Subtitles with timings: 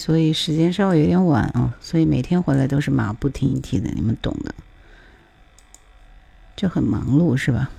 [0.00, 4.54] 所以时间稍微有点晚啊，所以每天回来都是马不停蹄的，你们懂的，
[6.56, 7.70] 就很忙碌，是吧？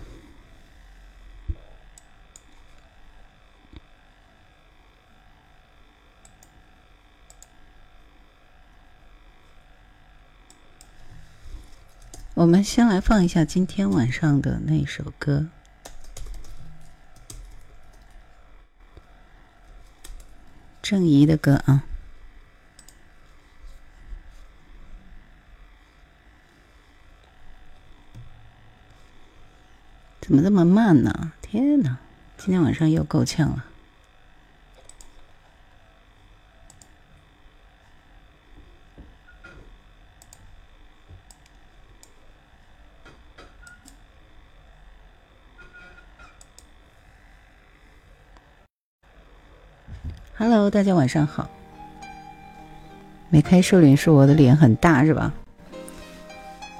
[12.36, 15.48] 我们先来放一下今天晚上的那首歌，
[20.82, 21.86] 郑怡的歌啊。
[30.30, 31.32] 怎么这么慢呢？
[31.42, 31.98] 天哪，
[32.38, 33.66] 今天晚上又够呛了。
[50.38, 51.50] Hello，大家晚上好。
[53.30, 55.34] 没开瘦脸是我的脸很大是吧？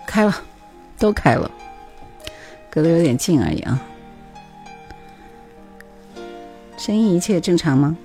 [0.06, 0.36] 开了，
[1.00, 1.50] 都开了，
[2.80, 3.86] 隔得有点近而已啊。
[6.78, 7.98] 声音一切正常吗？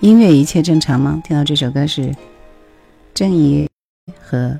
[0.00, 1.22] 音乐一切正常吗？
[1.24, 2.12] 听到这首歌是
[3.14, 3.68] 郑怡
[4.20, 4.58] 和。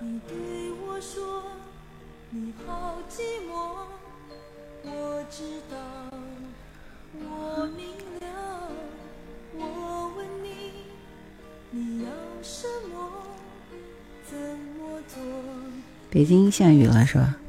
[16.09, 17.40] 北京下雨了是吧？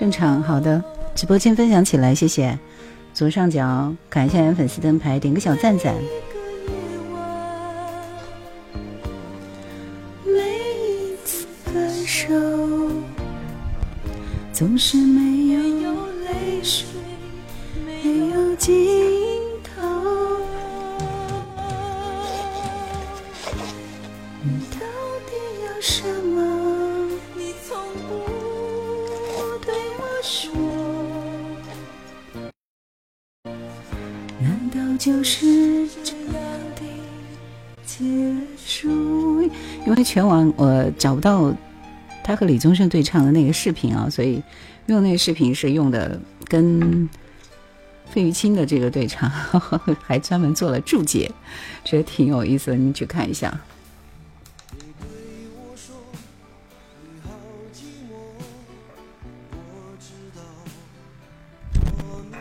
[0.00, 0.82] 正常，好的。
[1.14, 2.58] 直播间分享起来，谢谢。
[3.12, 5.94] 左上角感谢粉丝灯牌，点个小赞赞。
[10.24, 12.32] 每一次分手，
[14.54, 15.39] 总是没
[41.00, 41.50] 找不到
[42.22, 44.42] 他和李宗盛对唱的那个视频啊，所以
[44.84, 47.08] 用那个视频是用的跟
[48.10, 49.30] 费玉清的这个对唱，
[50.04, 51.32] 还专门做了注解，
[51.84, 53.58] 觉得挺有意思的，你去看一下。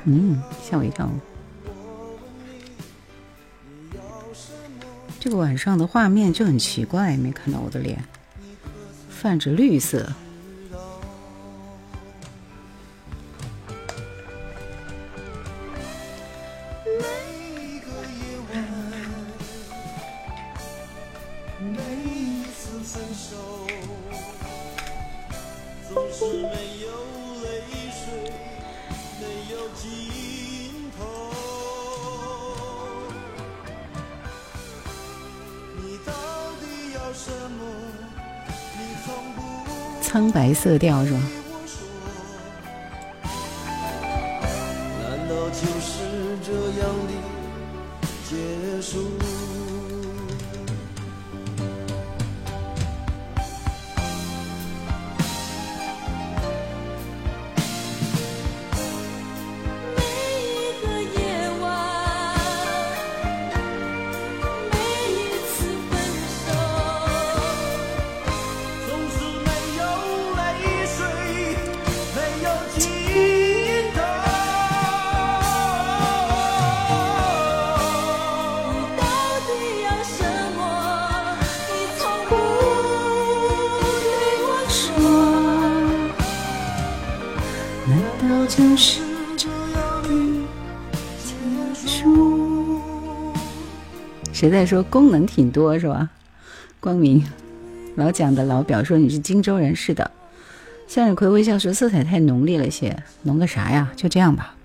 [0.03, 1.09] 嗯，吓我一跳。
[5.19, 8.03] 这个晚上的画面就很奇怪，没看到我的脸，
[9.19, 10.07] 泛着绿色。
[40.69, 41.38] 色调是吧？
[94.39, 96.09] 谁在说功能挺多是吧？
[96.79, 97.21] 光明
[97.95, 100.09] 老蒋的老表说你是荆州人，是的。
[100.87, 103.91] 向日葵微笑说色彩太浓烈了些，浓个啥呀？
[103.97, 104.55] 就这样吧。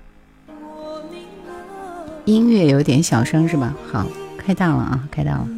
[2.24, 3.74] 音乐有点小声是吧？
[3.90, 4.06] 好，
[4.38, 5.48] 开大了啊，开大了。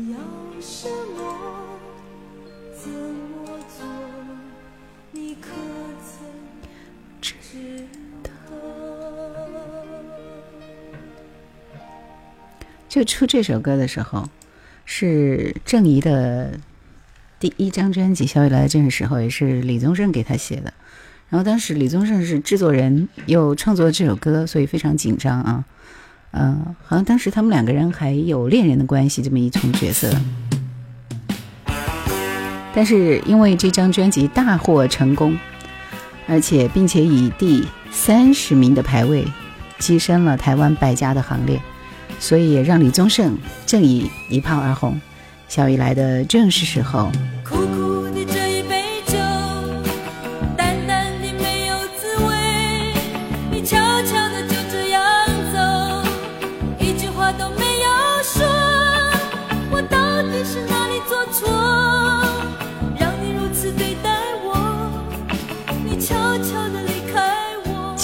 [12.97, 14.27] 就出这首歌的时候，
[14.87, 16.59] 是郑怡的
[17.39, 20.73] 第一张专辑《小雨来的正是时候》，也是李宗盛给他写的。
[21.29, 25.67] 然后当时李宗盛是制作人，又创作了这首歌，所以非常紧张啊。
[26.31, 30.11] 嗯，好像当时他们两个人还有恋人的关系，这么一重角色。
[32.75, 35.39] 但是因为这张专辑大获成功，
[36.27, 39.27] 而且并且以第三十名的排位
[39.79, 41.61] 跻身了台湾百家的行列，
[42.19, 43.37] 所以也让李宗盛、
[43.67, 45.01] 郑怡一炮而红。
[45.49, 47.11] 小雨来的正是时候。
[53.67, 54.56] 悄悄的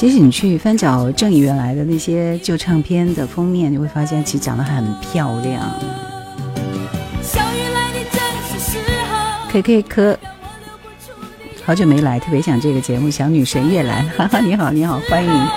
[0.03, 5.63] 其实你去翻找郑怡原来的那些旧唱片的封面，你会发现其实长得很漂亮。
[7.23, 8.79] 小雨来的正是时
[9.09, 9.49] 候。
[9.53, 10.19] K K 科，
[11.65, 13.09] 好久没来，特别想这个节目。
[13.09, 15.49] 小女神也来，哈哈，你好，你好，欢迎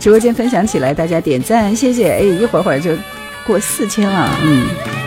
[0.00, 2.10] 直播间分享起来，大家点赞，谢谢。
[2.10, 2.90] 哎，一会儿会儿就
[3.46, 5.01] 过四千了，嗯。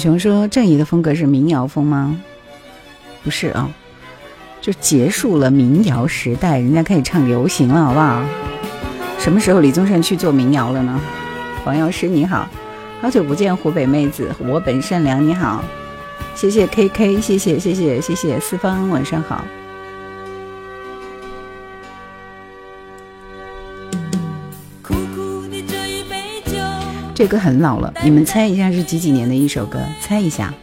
[0.00, 2.20] 熊说：“郑怡的风格是民谣风吗？
[3.22, 3.70] 不是啊，
[4.60, 8.24] 就结束了民谣时代，人家开始唱流行了，好不好？
[9.18, 10.98] 什么时候李宗盛去做民谣了呢？”
[11.62, 12.48] 黄药师你好，
[13.02, 15.62] 好久不见，湖北妹子，我本善良你好，
[16.34, 19.44] 谢谢 K K，谢谢谢谢谢谢四方晚上好。
[27.20, 29.78] 这歌很老了，你们猜一下是几几年的一首歌？
[30.00, 30.54] 猜一下。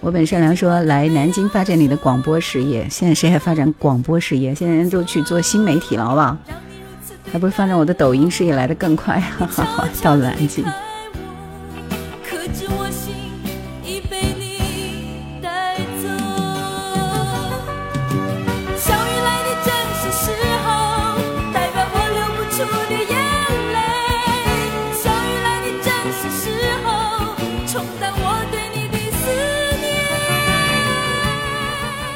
[0.00, 4.52] 我本善良说来南京发展你的广播事业，现在谁还发展广播事业？
[4.52, 6.36] 现在人都去做新媒体了，好不好？
[7.30, 9.88] 还不如发展我的抖音事业来的更快，哈哈哈！
[10.02, 10.64] 到了南京，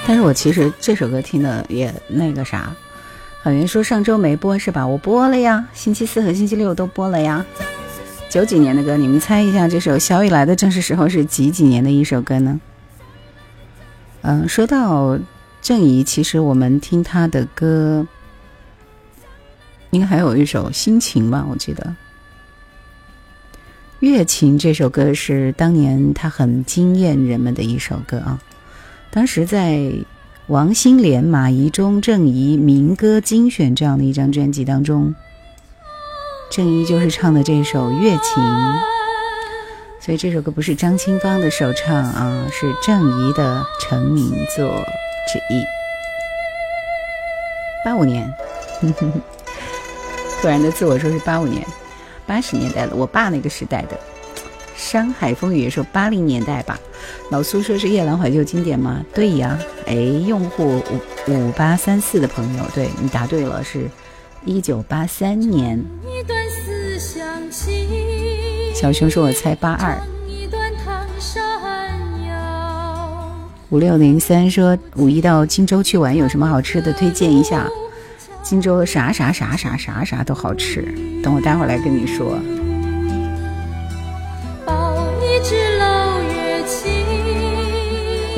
[0.07, 2.75] 但是我其实这首歌听的也那个啥，
[3.43, 4.87] 好像说上周没播是吧？
[4.87, 7.45] 我播了呀，星期四和星期六都播了呀。
[8.29, 12.61] 九几年的歌，你们猜一下，这首《小雨来的正是时候》是几几年的一首歌呢？
[14.23, 15.19] 嗯，说到
[15.63, 18.07] 郑怡，其实我们听她的歌，
[19.91, 21.85] 应该还有一首《心情》吧，我记得。
[24.01, 28.39] 《月情》这首歌是当年她很惊艳人们的一首歌啊。
[29.15, 29.93] 当时在
[30.49, 35.15] 王心莲、马怡中、郑怡民歌精选这样的一张专辑当中，
[36.51, 38.43] 郑怡就是唱的这首《月情》，
[40.01, 44.85] 所以这首歌不是张清芳的首唱啊，是郑怡的成名作
[45.33, 45.63] 之一。
[47.85, 48.35] 八五年，
[50.43, 51.65] 突然的自我说是八五年，
[52.27, 53.97] 八十年代了，我爸那个时代的。
[54.77, 56.79] 山海风雨说八零年代吧，
[57.31, 59.05] 老苏说是夜郎怀旧经典吗？
[59.15, 60.83] 对呀，哎，用户
[61.27, 63.89] 五五八三四的朋友，对你答对了，是
[64.45, 65.83] 一九八三年。
[68.75, 69.97] 小熊说我猜八二，
[70.29, 71.41] 一段唐山
[72.29, 73.41] 谣。
[73.71, 77.69] 五六零三说五一到荆州去玩有什么好吃的推荐一下？
[78.43, 80.83] 荆州的啥啥啥啥啥啥都好吃，
[81.23, 82.39] 等我待会儿来跟你说。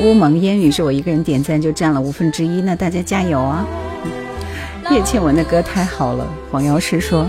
[0.07, 3.67] 乌蒙烟雨是我一个人点赞就占了五分之一，那大家加油啊！
[4.89, 7.27] 叶倩文的歌太好了，黄药师说。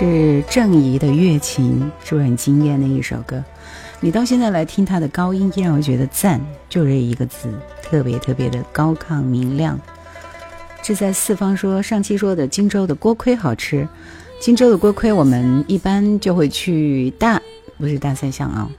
[0.00, 3.42] 是郑怡的《月琴》，是不是很惊艳的一首歌？
[3.98, 7.52] 你到现在来听他的高音，依然会觉得赞，就这一个字，
[7.82, 9.76] 特别特别的高亢明亮。
[10.82, 13.88] 志在四方说，上期说的荆州的锅盔好吃，
[14.38, 17.42] 荆州的锅盔我们一般就会去大，
[17.76, 18.70] 不是大三巷啊，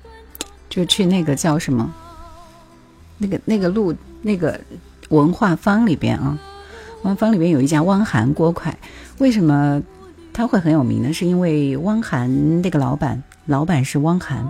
[0.69, 1.93] 就去那个叫什么，
[3.17, 4.57] 那个那个路那个
[5.09, 6.39] 文化坊里边啊，
[7.03, 8.73] 文化坊里边有一家汪涵锅盔，
[9.17, 9.83] 为什么？
[10.33, 14.49] 他会很有名的是因为汪涵那个老板，老板是汪涵，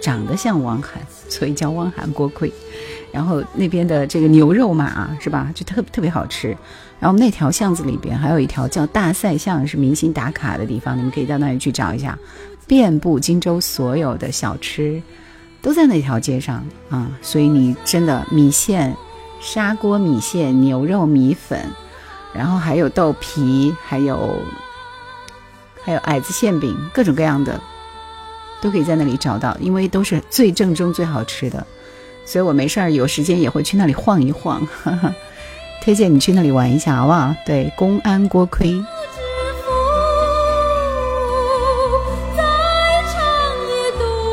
[0.00, 2.52] 长得像汪涵， 所以叫汪涵锅盔。
[3.10, 5.50] 然后那边的这个牛肉嘛，是吧？
[5.54, 6.56] 就特特别好吃。
[7.00, 12.18] 然后那条巷子里边还有一条叫大赛巷，是明星打卡的地方，你们可以到那里去找一下。
[12.66, 15.02] 遍布荆州所有的小吃
[15.62, 18.94] 都在那条街上啊，所以你真的米线、
[19.40, 21.58] 砂锅米线、牛肉米粉，
[22.34, 24.36] 然后还有豆皮，还有。
[25.88, 27.58] 还有矮子馅饼，各种各样的
[28.60, 31.66] 都可以在那里找到，因为都是最正宗、最好吃的。
[32.26, 34.60] 所以我没事儿有时间也会去那里晃一晃，
[35.80, 37.34] 推荐你去那里玩一下，好不好？
[37.46, 38.78] 对，公安锅盔。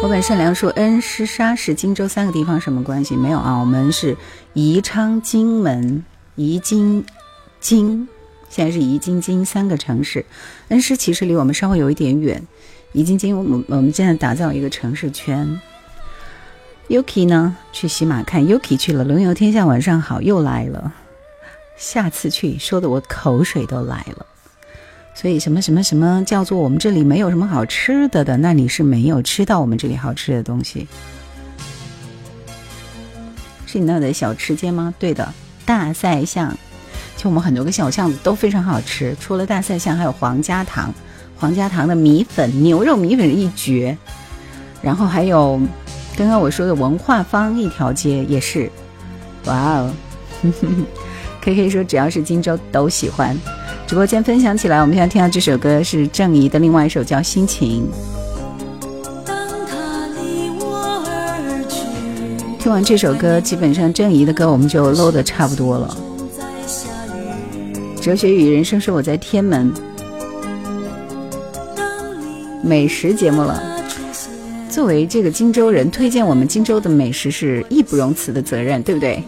[0.04, 3.16] 我本善良说，恩施沙市、荆州三个地方什么关系？
[3.16, 4.18] 没有啊，我们是
[4.52, 6.04] 宜昌、荆门、
[6.36, 7.06] 宜津、
[7.62, 8.06] 京。
[8.56, 10.26] 现在是宜京京三个城市，
[10.70, 12.42] 恩施其实离我们稍微有一点远。
[12.94, 15.60] 宜京京，我们我们现在打造一个城市圈。
[16.88, 17.58] Yuki 呢？
[17.74, 19.04] 去喜马看 Yuki 去了。
[19.04, 20.94] 龙游天下，晚上好，又来了。
[21.76, 24.26] 下次去，说的我口水都来了。
[25.14, 28.38] 所以什么什么什么叫做我们这里没有什么好吃的的？
[28.38, 30.88] 那你是没有吃到我们这里好吃的东西。
[33.66, 34.96] 是你那的小吃街吗？
[34.98, 35.34] 对的，
[35.66, 36.58] 大赛巷。
[37.18, 40.94] 就我们很多个小巷子都非常好吃，除了大赛巷，还有黄家堂，
[41.38, 43.98] 黄家堂的米粉牛肉米粉一绝。
[44.82, 45.60] 然后还有
[46.16, 48.70] 刚刚我说的文化坊一条街也是，
[49.46, 49.94] 哇哦！
[51.42, 53.38] K K 说只要是荆州都喜欢。
[53.88, 57.88] 直播间分享起来，我们现在听到这首歌是郑怡的另外一首叫《心情》。
[62.60, 65.96] 听完这首歌，基本上郑怡的歌我们就搂的差不多了。
[68.06, 69.74] 哲学与人生说我在天门
[72.62, 73.60] 美食节目了。
[74.70, 79.24] 作为这个荆州人，推荐我们荆州的美食是义不容辞的责任，对不对？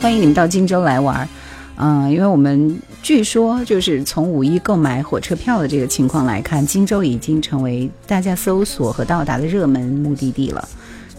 [0.00, 1.28] 欢迎你们到荆州来玩。
[1.76, 10.68] 嗯，因为我们据说就是从五一购买火车票的这个情况来看，荆州已经成为大家搜索和到达的热门目的地了，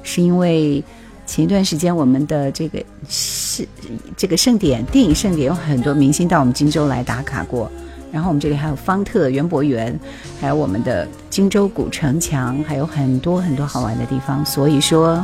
[0.03, 0.83] 是因为。
[1.27, 3.67] 前一段时间，我们的这个是
[4.15, 7.69] 这个盛典电影盛典，有很多明星到我们荆州来打卡过。
[8.11, 9.99] 然后我们这里还有方特、园博园，
[10.39, 14.43] 还有我们的荆州古城墙，还有很多很多好玩的地方。
[14.45, 15.23] 所以说，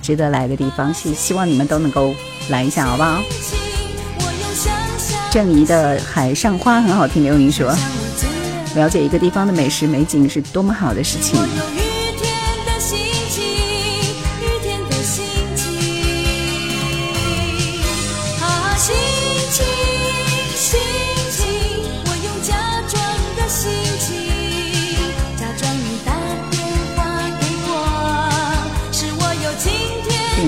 [0.00, 2.14] 值得来的地方，希希望你们都能够
[2.48, 3.20] 来一下，好不好？
[5.30, 7.70] 郑怡的《海上花》很好听，刘云说，
[8.74, 11.38] 了解一个地方的美食美景是多么好的事情。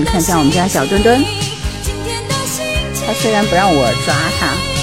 [0.05, 1.23] 看一下我们家小墩墩，
[3.05, 4.78] 他虽然不让我抓他。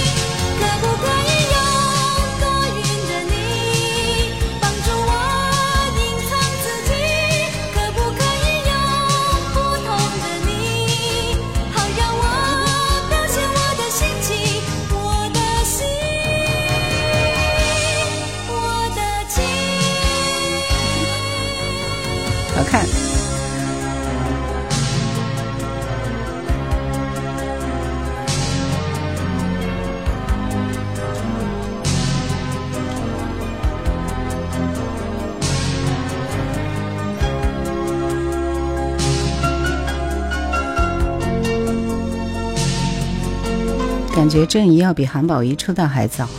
[44.37, 46.29] 觉郑怡要比韩宝仪出道还早，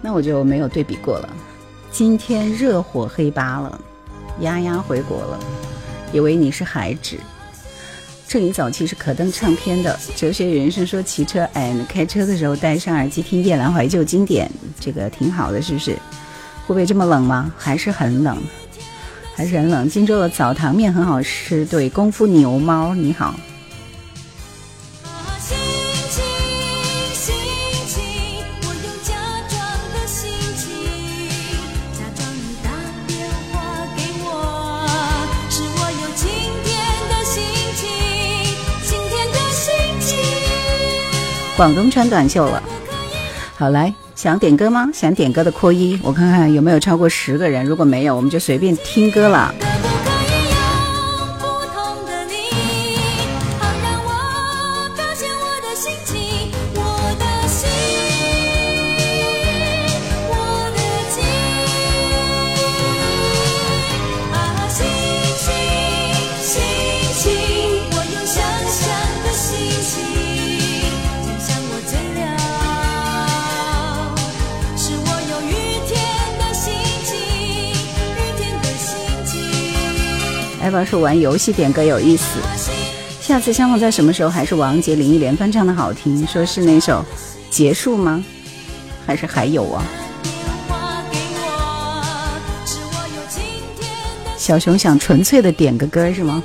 [0.00, 1.28] 那我就没有对比过了。
[1.90, 3.80] 今天热火黑八了，
[4.38, 5.40] 丫丫回国了，
[6.12, 7.18] 以为你是海芷。
[8.28, 14.48] 郑怡早期是可登唱片的，哲学人生说骑车哎，开车的时候戴上耳机听夜兰怀旧经典，
[14.78, 15.98] 这个挺好的，是不是？
[16.64, 17.52] 湖北这么冷吗？
[17.58, 18.40] 还是很冷，
[19.34, 19.88] 还是很冷。
[19.88, 23.34] 荆州的澡堂面很好吃，对，功夫牛猫你好。
[41.56, 42.62] 广东穿短袖了。
[43.56, 44.90] 好，来想点歌吗？
[44.92, 47.64] 想点歌的扣一，我看看有没有超过十个人。
[47.64, 49.54] 如果没有，我们就随便听歌了。
[80.74, 82.24] 艾宝说玩游戏点歌有意思，
[83.20, 84.28] 下次相逢在什么时候？
[84.28, 86.26] 还是王杰、林忆莲翻唱的好听？
[86.26, 87.04] 说是那首
[87.48, 88.24] 结束吗？
[89.06, 89.84] 还是还有啊？
[94.36, 96.42] 小熊想纯粹的点个歌是吗？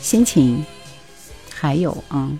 [0.00, 0.64] 心情
[1.52, 2.30] 还有啊。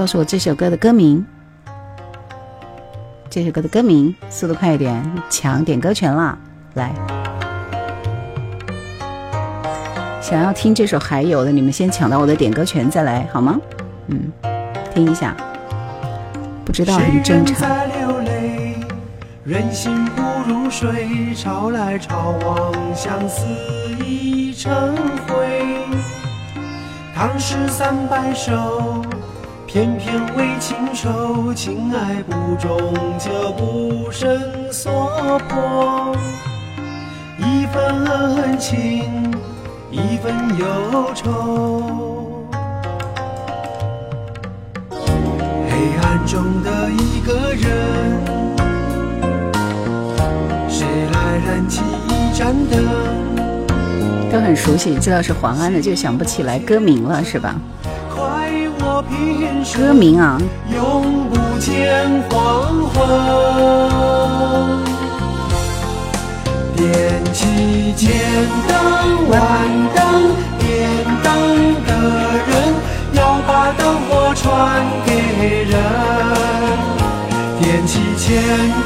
[0.00, 1.22] 告诉我这首歌的歌名，
[3.28, 6.38] 这首歌的歌名，速度快一点，抢点歌权了！
[6.72, 6.90] 来，
[10.22, 13.60] 想要听这首还有的，你们先抢到我的点歌权再来好吗？
[14.06, 14.32] 嗯，
[14.94, 15.36] 听一下，
[16.64, 17.68] 不知道很正常。
[29.72, 32.76] 偏偏为情愁，情爱不忠，
[33.20, 34.36] 就不胜
[34.72, 36.12] 所迫。
[37.38, 39.32] 一份恩情，
[39.88, 40.66] 一份忧
[41.14, 42.44] 愁。
[44.90, 45.70] 黑
[46.02, 47.70] 暗中的一个人，
[50.68, 54.32] 谁来燃起一盏灯？
[54.32, 57.54] 都很熟悉，知道是黄安的，就想不起来歌名了，是吧？
[59.02, 60.38] 歌名啊。
[60.74, 62.98] 永不见黄昏
[66.76, 68.08] 点起千
[68.68, 69.38] 灯万
[69.94, 70.68] 灯点
[71.22, 71.90] 灯的
[72.46, 72.50] 人
[73.12, 75.10] 要把灯火传给
[75.64, 75.72] 人
[77.60, 78.28] 点起千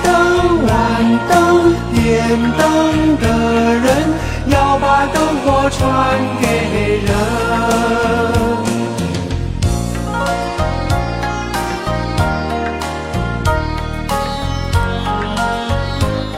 [0.03, 0.13] 灯
[0.67, 0.71] 万
[1.29, 2.03] 灯点
[2.59, 3.25] 灯的
[3.75, 3.87] 人
[4.47, 6.47] 要把灯火传给
[7.05, 8.44] 人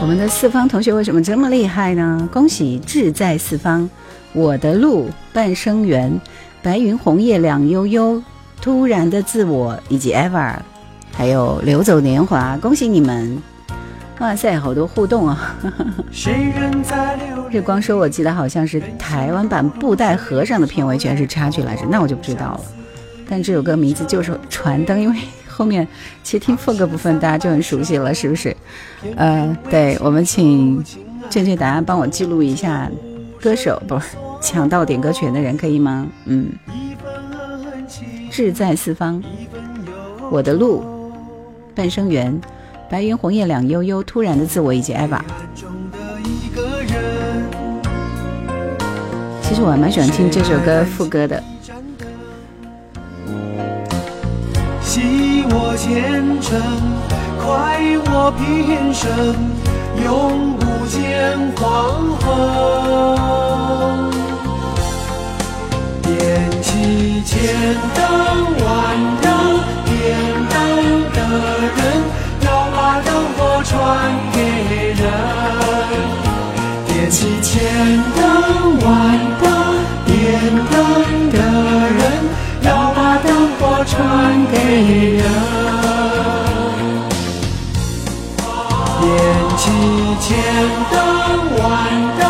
[0.07, 2.29] 我们的四方同学为什么这么厉害呢？
[2.31, 3.89] 恭喜志在四方，
[4.31, 6.17] 我的路半生缘，
[6.63, 8.23] 白云红叶两悠悠，
[8.61, 10.55] 突然的自我以及 ever，
[11.11, 13.37] 还有流走年华，恭喜你们！
[14.19, 15.53] 哇塞，好多互动啊！
[17.51, 22.61] 日光说，我记得好像是台湾版布袋和尚的片尾曲还是插曲来着，那我就不知道了。
[23.27, 25.17] 但这首歌名字就是传灯，因为。
[25.57, 25.87] 后面
[26.21, 28.55] 其实听副歌部分大家就很熟悉了，是不是？
[29.15, 30.83] 呃，对，我们请
[31.31, 32.87] 正确答案帮我记录一下
[33.41, 36.05] 歌手，不是抢到点歌权的人可以吗？
[36.25, 36.51] 嗯，
[38.29, 39.23] 志在四方，
[40.29, 40.83] 我的路，
[41.73, 42.39] 半生缘，
[42.87, 45.25] 白云红叶两悠悠，突然的自我以及艾娃。
[49.41, 51.41] 其实我还蛮喜欢听这首歌副歌的。
[54.97, 56.59] 记我前程，
[57.37, 57.45] 快
[58.09, 59.05] 我平生，
[60.03, 61.61] 永不见黄
[62.17, 62.25] 昏。
[84.77, 85.23] 传给人，
[89.01, 89.09] 点
[89.57, 89.63] 起
[90.21, 90.27] 千
[90.91, 90.95] 灯
[91.57, 91.65] 万
[92.19, 92.21] 灯，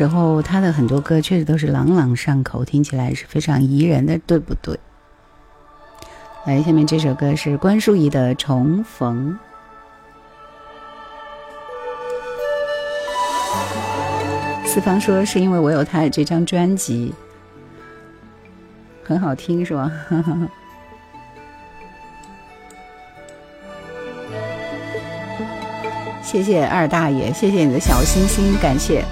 [0.00, 4.80] 时候他的很多歌确实都是朗朗上口，听起来是非常宜人的，对不对？
[6.46, 9.38] 来，下面这首歌是关淑怡的《重逢》。
[14.66, 17.12] 四方说是因为我有他的这张专辑，
[19.04, 19.92] 很好听，是吧？
[26.24, 29.04] 谢谢二大爷，谢谢你的小心心，感谢。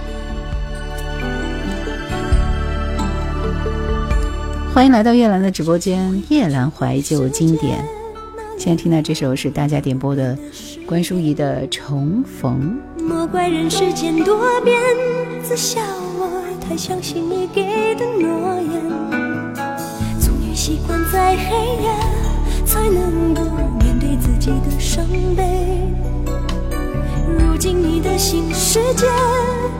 [4.74, 7.84] 欢迎来到叶兰的直播间，叶兰怀旧经典。
[8.56, 10.38] 现在听到这首是大家点播的
[10.86, 12.78] 关淑怡的《重逢》。
[13.02, 14.76] 莫怪人世间多变，
[15.42, 15.80] 自笑
[16.18, 18.88] 我太相信你给的诺言。
[20.20, 21.90] 终于习惯在黑夜，
[22.64, 23.42] 才能够
[23.80, 25.04] 面对自己的伤
[25.36, 25.42] 悲。
[27.38, 29.06] 如今你的新世界，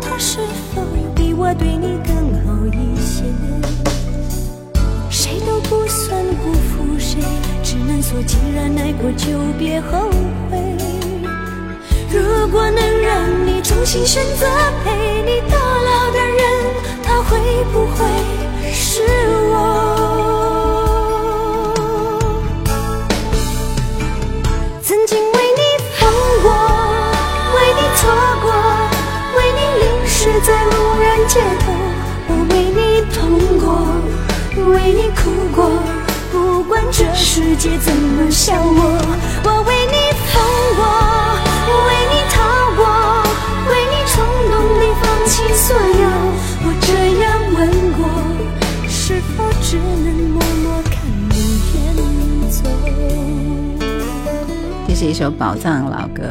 [0.01, 0.41] 它是
[0.75, 0.83] 否
[1.15, 2.88] 比我对你更好一？
[5.69, 7.21] 不算辜负谁，
[7.63, 10.09] 只能说既然爱过就别后
[10.51, 10.59] 悔。
[12.11, 14.47] 如果能让你重新选择
[14.83, 16.41] 陪你到老的人，
[17.03, 17.39] 他会
[17.71, 18.07] 不会
[18.73, 19.03] 是
[19.51, 19.55] 我？
[24.83, 25.63] 曾经为你
[25.99, 26.11] 疯
[26.43, 26.51] 过，
[27.55, 28.09] 为你错
[28.41, 28.51] 过，
[29.37, 31.71] 为你淋湿在无人街头，
[32.29, 32.81] 我为你
[33.13, 33.48] 痛。
[34.71, 35.71] 为你哭过，
[36.31, 38.81] 不管这世界怎么笑我，
[39.45, 40.35] 我为你疯
[40.77, 40.83] 过，
[41.87, 42.37] 为你逃
[42.77, 42.81] 过，
[43.71, 44.15] 为你冲
[44.51, 46.05] 动地放弃所有。
[46.65, 46.89] 我这
[47.21, 47.59] 样问
[47.93, 48.01] 过，
[48.89, 50.93] 是否只能默默看
[51.31, 51.35] 你
[51.75, 51.77] 远
[52.51, 52.59] 走？
[54.87, 56.23] 这是一首宝藏老歌，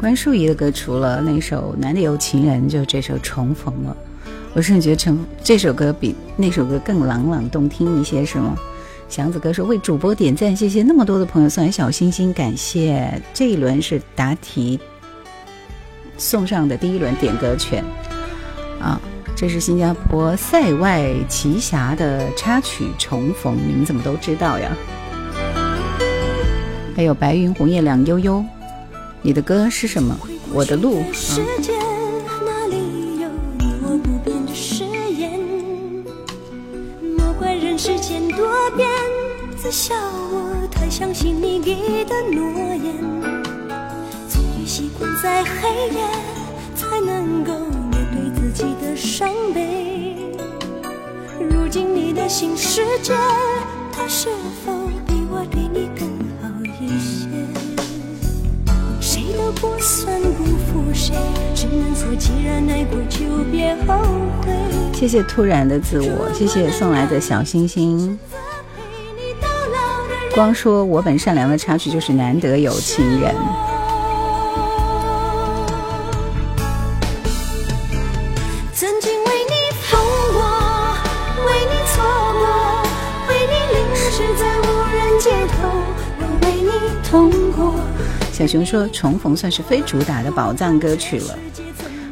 [0.00, 3.90] 关淑怡的歌，除了那首《难得有情人》，就这首《重逢了》。
[4.58, 8.56] 我甚至觉得成这首歌比那首歌更朗朗动听一些，是吗？
[9.08, 14.80] 祥子哥说为主播点赞，谢谢那么多的朋友送来小心心，感谢这一轮是答题
[16.16, 17.84] 送上的第一轮点歌权
[18.80, 19.00] 啊！
[19.36, 24.76] 这是新加坡塞外奇侠的插曲《重逢》，你们怎么都知道呀？
[26.96, 28.44] 还有白云红叶两悠悠，
[29.22, 30.18] 你的歌是什么？
[30.52, 31.77] 我的路啊。
[38.68, 38.86] 多变，
[39.56, 42.42] 自笑我太相信你给的诺
[42.74, 42.94] 言。
[44.28, 46.04] 终于习惯在黑夜，
[46.74, 47.52] 才能够
[47.90, 50.16] 面对自己的伤悲。
[51.40, 53.14] 如今你的新世界，
[53.90, 54.28] 它是
[54.66, 54.72] 否
[55.06, 56.06] 比我对你更
[56.42, 56.48] 好
[56.82, 57.26] 一些？
[59.00, 61.14] 谁都不算辜负谁，
[61.54, 64.04] 只能说既然爱过就别后
[64.42, 64.52] 悔。
[64.92, 68.18] 谢谢突然的自我，谢谢送来的小星星。
[70.38, 73.34] 光说我本善良的插曲就是难得有情人。
[78.72, 80.00] 曾经为你疯
[80.32, 80.40] 过，
[81.44, 82.04] 为你错
[82.38, 82.46] 过，
[83.28, 84.62] 为你淋湿在无
[84.94, 85.68] 人街头，
[86.20, 86.70] 我为你
[87.10, 87.74] 痛过。
[88.32, 91.36] 小熊说重逢算是非主打的宝藏歌曲了。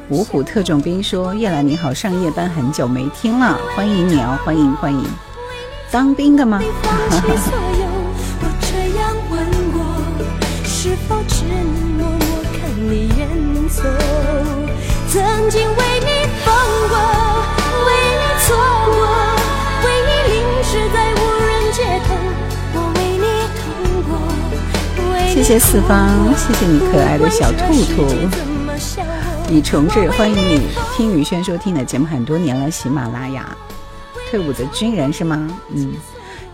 [0.08, 5.04] 五虎特种兵说夜兰你好，上夜班很久没听了，欢迎你哦，欢迎欢迎。
[5.92, 6.60] 当兵的吗？
[10.86, 11.66] 是否只能
[11.98, 12.20] 默默
[12.52, 13.28] 看你远
[13.68, 13.82] 走
[15.08, 16.54] 曾经为你疯
[16.88, 16.96] 过，
[17.86, 18.54] 为你错
[18.94, 19.02] 过，
[19.82, 22.14] 为你淋湿在无人街头，
[22.74, 23.26] 我为你
[23.58, 23.66] 痛
[24.04, 25.26] 过。
[25.26, 28.06] 谢谢四方，谢谢你可爱的小兔兔。
[29.50, 33.48] 李重志，欢迎你听宇轩收听的节目很多年了，喜马拉雅。
[34.30, 35.50] 退伍的军人是吗？
[35.74, 35.94] 嗯。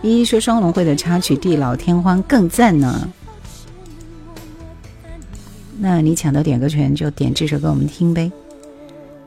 [0.01, 3.07] 依依说双龙会的插曲《地老天荒》更赞呢。
[5.79, 8.31] 那你抢到点歌权，就点这首歌我们听呗。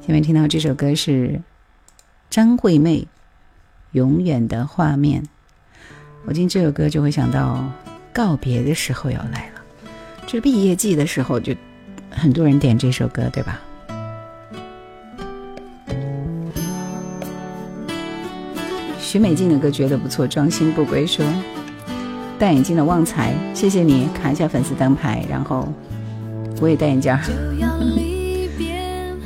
[0.06, 1.40] 下面听到这首歌是
[2.30, 3.00] 张惠妹
[3.92, 5.22] 《永远的画面》，
[6.24, 7.64] 我听这首歌就会想到
[8.12, 9.60] 告别的时候要来了，
[10.26, 11.54] 就是毕业季的时候，就
[12.10, 13.60] 很多人点这首歌，对吧？
[19.00, 21.24] 徐美静的歌觉得不错，庄心不归说
[22.38, 25.68] 戴眼镜的旺财，谢谢你卡一下粉丝灯牌，然后。
[26.60, 27.16] 我也戴眼镜。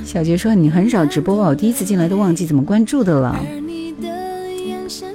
[0.05, 1.45] 小杰说你很少直播吧？
[1.45, 3.39] 我第一次进来都忘记怎么关注的了。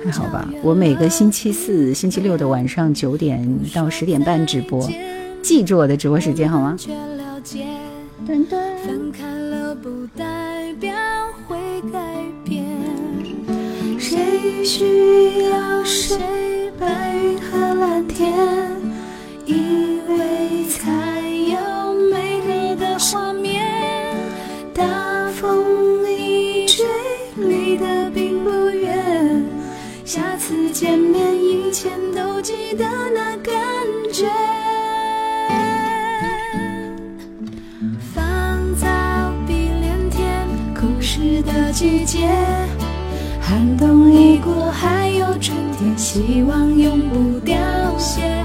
[0.06, 4.88] 还好吧，我每个星期四、星期六的晚上九点到十点半直播，
[5.42, 6.78] 记住我的直播时间好吗？
[8.26, 10.92] 分开了不代表
[11.48, 11.58] 会
[11.92, 12.00] 改
[12.44, 12.64] 变，
[14.00, 16.18] 谁需要谁
[16.80, 18.65] 白云和蓝天？
[32.78, 33.54] 的那感
[34.14, 34.26] 觉。
[38.14, 38.88] 芳草
[39.48, 42.30] 碧连天，故事的季节。
[43.42, 47.56] 寒冬已过，还有春天，希望永不凋
[47.98, 48.45] 谢。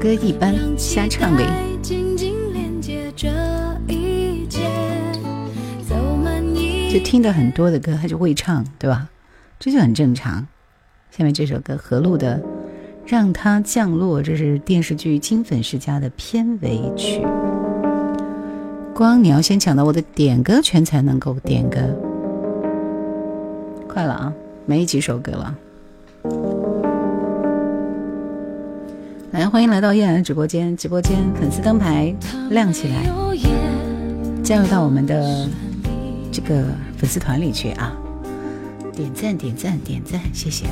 [0.00, 1.44] 歌一般，瞎唱呗。
[6.90, 9.06] 就听的很多的歌，他就会唱，对吧？
[9.58, 10.46] 这就很正常。
[11.10, 12.38] 下面这首歌何璐的
[13.04, 17.20] 《让它降落》，这是电视剧《金粉世家》的片尾曲。
[18.94, 21.78] 光你要先抢到我的点歌权才能够点歌，
[23.86, 24.32] 快了啊，
[24.64, 25.54] 没几首歌了。
[29.32, 32.12] 来，欢迎来到叶然的直播间，直播间粉丝灯牌
[32.50, 33.08] 亮起来，
[34.42, 35.48] 加入到我们的
[36.32, 36.64] 这个
[36.96, 37.96] 粉丝团里去啊！
[38.92, 40.66] 点赞点赞点赞，谢谢。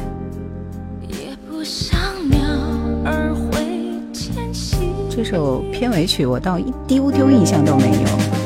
[1.06, 1.96] 也不想
[2.28, 2.40] 鸟
[3.04, 3.62] 儿会
[4.12, 4.76] 迁徙，
[5.08, 8.37] 这首片尾曲我倒一丢丢印象都没有。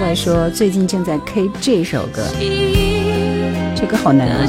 [0.00, 2.24] 怪说最近正在 K 这首歌，
[3.76, 4.46] 这歌好难啊，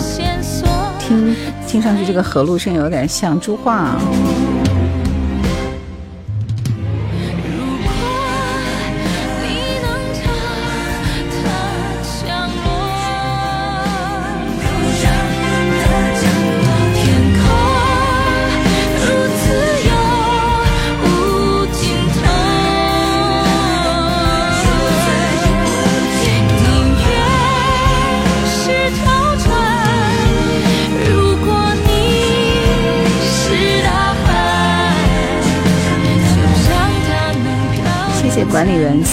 [0.97, 1.35] 听
[1.67, 4.01] 听上去这个和路声有点像朱桦啊。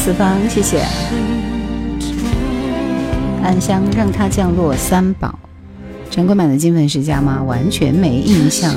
[0.09, 0.81] 四方，谢谢
[3.45, 5.39] 暗香，让它降落三宝。
[6.11, 7.43] 陈坤版的金粉世家吗？
[7.43, 8.75] 完全没印象。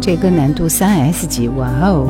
[0.00, 2.08] 这歌难度三 S 级，哇哦！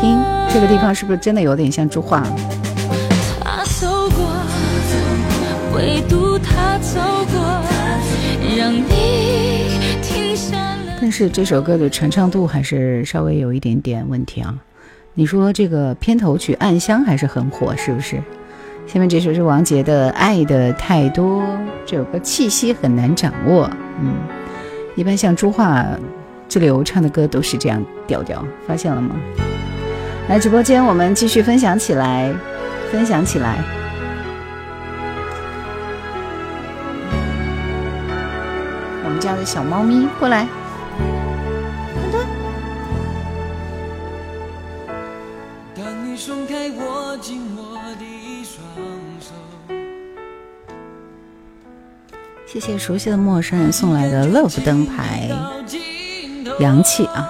[0.00, 0.18] 听
[0.52, 2.20] 这个地方是不是真的有点像朱桦？
[11.06, 14.52] 但是这首歌的传唱度还是稍微有一点点问题啊。
[15.14, 18.20] 你说这个片头曲《暗香》还是很火，是不是？
[18.88, 21.42] 下面这首是王杰的《爱的太多》，
[21.86, 23.70] 这首歌气息很难掌握。
[24.02, 24.16] 嗯，
[24.96, 25.86] 一般像朱桦、
[26.48, 29.14] 志流唱的歌都是这样调调，发现了吗？
[30.28, 32.34] 来直播间，我们继续分享起来，
[32.90, 33.62] 分享起来。
[39.04, 40.48] 我们家的小猫咪过来。
[52.58, 55.28] 谢谢熟悉的陌生人送来的 love 灯牌。
[56.58, 57.28] 洋气啊！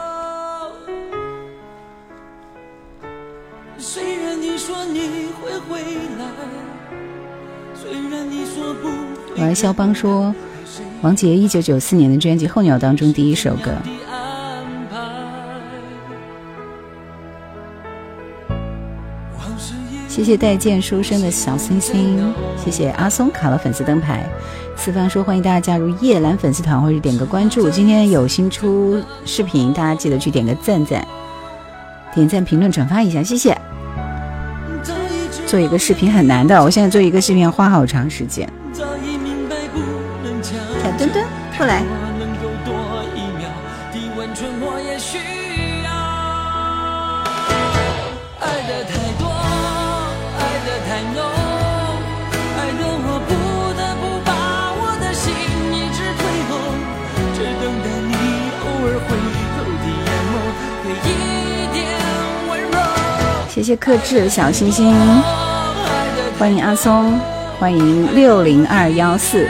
[3.77, 5.01] 虽然你说你
[5.43, 5.81] 会回
[6.17, 6.25] 来，
[7.75, 8.87] 虽然你说不
[9.35, 10.33] 会玩肖邦说，
[11.03, 13.73] 王杰一九九四年的专辑《候鸟》当中第一首歌，
[20.17, 24.27] 谢谢待见书生的小星星，谢谢阿松卡了粉丝灯牌。
[24.75, 27.69] 四方说欢迎大家加入叶兰粉丝团或者点个关注。
[27.69, 31.07] 今天有新出视频，大家记得去点个赞赞，
[32.15, 33.55] 点赞、评论、转发一下，谢谢。
[35.47, 38.51] 做一个视频很难的，我现在做一个视频要花好长时间。
[38.73, 39.81] 早已明白不
[40.25, 41.23] 能强小墩墩
[41.59, 42.73] 过来，我能够多
[43.15, 43.51] 一秒
[43.93, 44.27] 的温，
[44.63, 45.19] 我也需
[45.85, 45.93] 要。
[48.41, 49.06] 爱的太
[60.91, 61.87] 一点
[62.49, 62.79] 温柔。
[63.49, 64.95] 谢谢克制小星星。
[66.39, 67.19] 欢迎阿松
[67.59, 69.49] 欢迎六零二幺四。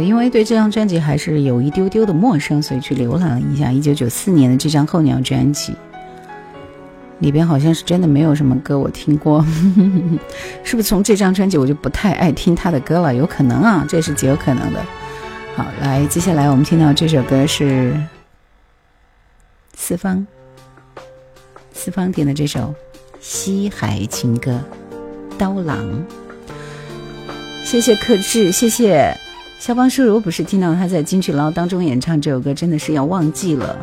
[0.00, 5.74] 因为对这张专辑还是有一丢丢的陌生，所以去浏览了一下一九九四年的这张《候鸟》专辑，
[7.18, 9.44] 里边好像是真的没有什么歌我听过，
[10.62, 13.14] 是不是从这张专辑我就不太爱听他的歌了？
[13.14, 14.80] 有可能啊，这是极有可能的。
[15.54, 17.94] 好，来，接下来我们听到这首歌是
[19.74, 20.26] 四方，
[21.72, 22.60] 四方点的这首
[23.20, 24.60] 《西海情歌》，
[25.36, 26.04] 刀郎。
[27.64, 29.16] 谢谢克制，谢谢。
[29.62, 33.78] 肖邦叔，如不是听到他在金曲捞当中演唱这首歌，真的是要忘记了。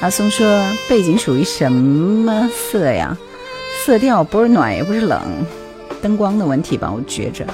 [0.00, 0.44] 阿松说
[0.88, 3.16] 背景属于什么色呀？
[3.84, 5.22] 色调不是暖也不是冷，
[6.02, 6.92] 灯光的问题吧？
[6.92, 7.46] 我觉着。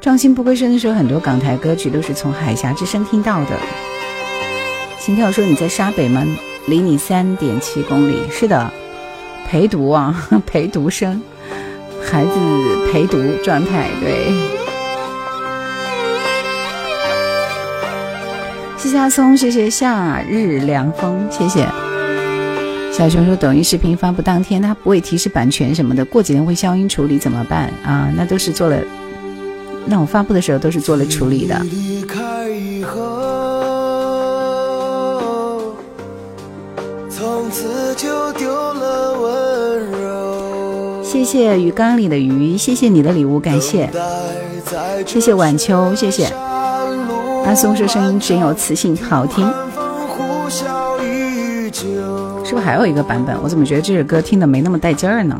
[0.00, 3.58] 壮心不归身的时候，很多港台歌曲都是从海峡之声听到的。
[5.00, 6.24] 心跳说你在沙北吗？
[6.66, 8.30] 离你三点七公里。
[8.30, 8.72] 是的，
[9.48, 10.14] 陪读啊，
[10.46, 11.20] 陪读生，
[12.00, 12.30] 孩子
[12.92, 14.61] 陪读状态，对。
[18.82, 21.64] 谢谢阿松，谢谢夏日凉风，谢谢
[22.92, 28.12] 小熊说抖音视频发布当天它不会提示版权什么的，过几天会消音处理怎么办啊？
[28.16, 28.76] 那都是做了，
[29.86, 31.54] 那我发布的时候都是做了处理的。
[37.08, 43.88] 从此就丢了温柔谢谢鱼缸里的鱼，谢谢你的礼物，感谢，
[45.06, 46.26] 谢谢晚秋，谢谢。
[47.44, 49.46] 阿松说声音真有磁性，好听。
[52.44, 53.36] 是不是还有一个版本？
[53.42, 55.38] 我怎么觉得这首歌听的没那么带劲儿呢？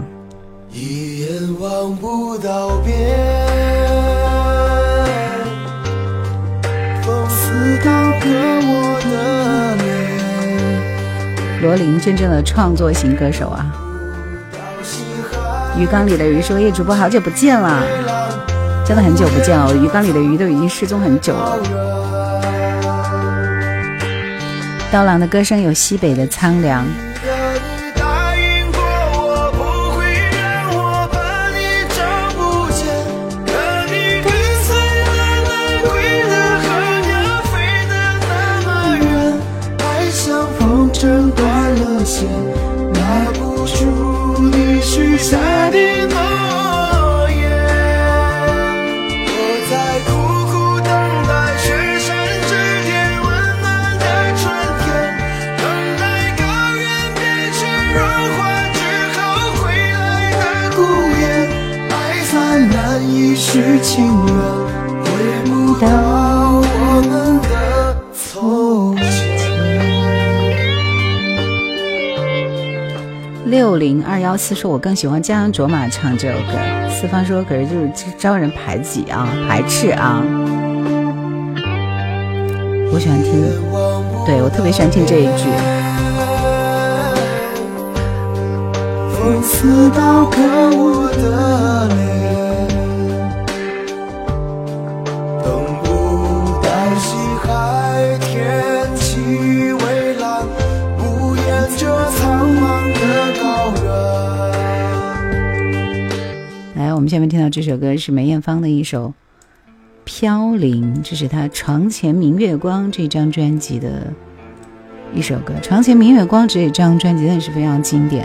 [0.73, 2.97] 一眼望不到边，
[7.29, 8.29] 刺刀割
[8.65, 13.67] 我的脸罗琳，真正的创作型歌手啊！
[15.79, 17.83] 鱼缸里的鱼说：“叶主播，好久不见了，
[18.85, 19.75] 真的很久不见了。
[19.77, 21.59] 鱼缸里的鱼都已经失踪很久了。”
[24.93, 26.87] 刀郎的歌声有西北的苍凉。
[73.73, 76.59] 六零二幺四说：“我更喜欢江洋卓玛唱这首歌。”
[76.93, 80.23] 四方说：“可是就是招人排挤啊，排斥啊。”
[82.93, 83.33] 我喜欢听，
[84.27, 85.49] 对我特别喜欢听这一句。
[89.17, 90.37] 风刺刀割
[90.77, 92.12] 我的脸。
[107.03, 109.09] 我们下面听到这首歌是梅艳芳的一首
[110.05, 114.07] 《飘零》，这是她《床前明月光》这张专辑的
[115.13, 115.53] 一首歌。
[115.61, 118.25] 《床前明月光》这一张专辑真的是非常经典。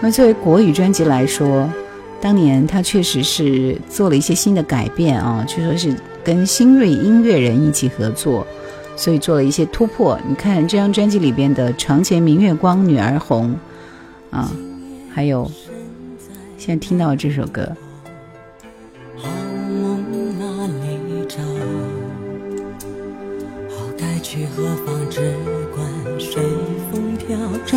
[0.00, 1.70] 那作为国语专辑来说，
[2.18, 5.94] 当年他确实是做了一些新的改变啊，据说是
[6.24, 8.46] 跟新锐音乐人一起合作，
[8.96, 10.18] 所以做了一些突破。
[10.26, 13.54] 你看这张专辑里边的《床前明月光》《女儿红》
[14.34, 14.50] 啊，
[15.12, 15.50] 还有
[16.56, 17.70] 现在听到这首歌。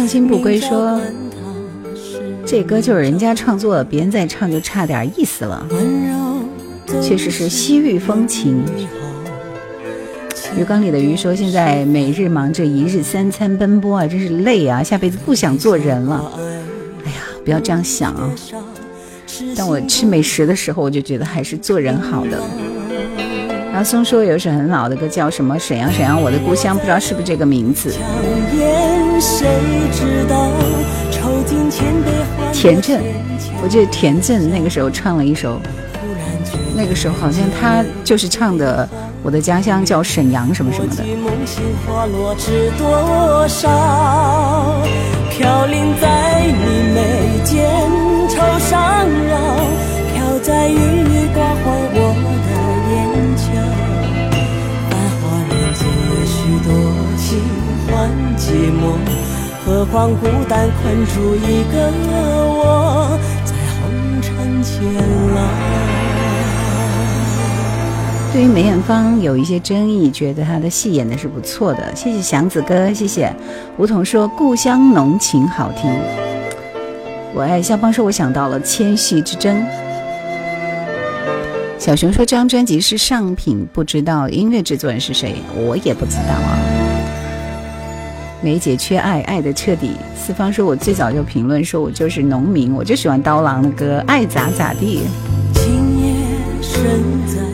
[0.10, 1.00] 心不归说，
[2.44, 5.64] 这歌就是人家创作，别人再唱就差点意思了。
[7.00, 8.64] 确实是西域风情。
[10.58, 16.32] 鱼缸里的鱼说，现在每日忙着一日三餐奔波啊，真是累啊，下辈子不想做人了。
[17.06, 18.32] 哎呀，不要这样想啊。
[19.56, 22.42] 当我吃美食的时候，我就觉得还是做人好的。
[23.76, 25.58] 阿松说有一首很老的歌，叫什么？
[25.60, 27.94] 沈阳，沈阳，我的故乡，不知道是不是这个名字。
[32.54, 33.02] 田震，
[33.62, 35.60] 我记得田震那个时候唱了一首，
[36.76, 38.88] 那个时候好像他就是唱的
[39.22, 41.04] 《我的家乡叫沈阳》什么什么的。
[45.32, 47.70] 飘零在你眉间，
[48.30, 49.38] 愁上绕，
[50.14, 51.09] 飘在雨
[58.40, 58.98] 寂寞。
[59.66, 61.92] 何况孤单困住一个
[62.48, 64.72] 我，在红尘渐
[65.36, 65.38] 老。
[68.32, 71.94] 对于梅艳芳有一些争议，觉得她的戏演的是不错的。
[71.96, 73.32] 谢谢祥子哥，谢谢
[73.78, 75.92] 梧桐说故乡浓情好听。
[77.36, 79.64] 我爱肖邦说，我想到了千禧之争。
[81.78, 86.79] 小熊说这张专辑是上品，不知道音乐制作人是谁，我也不知道啊。
[88.42, 89.92] 梅姐缺爱，爱的彻底。
[90.16, 95.02] 四方说：“我最早就评论说，我就是农民，我就喜欢刀郎的歌，爱咋咋地。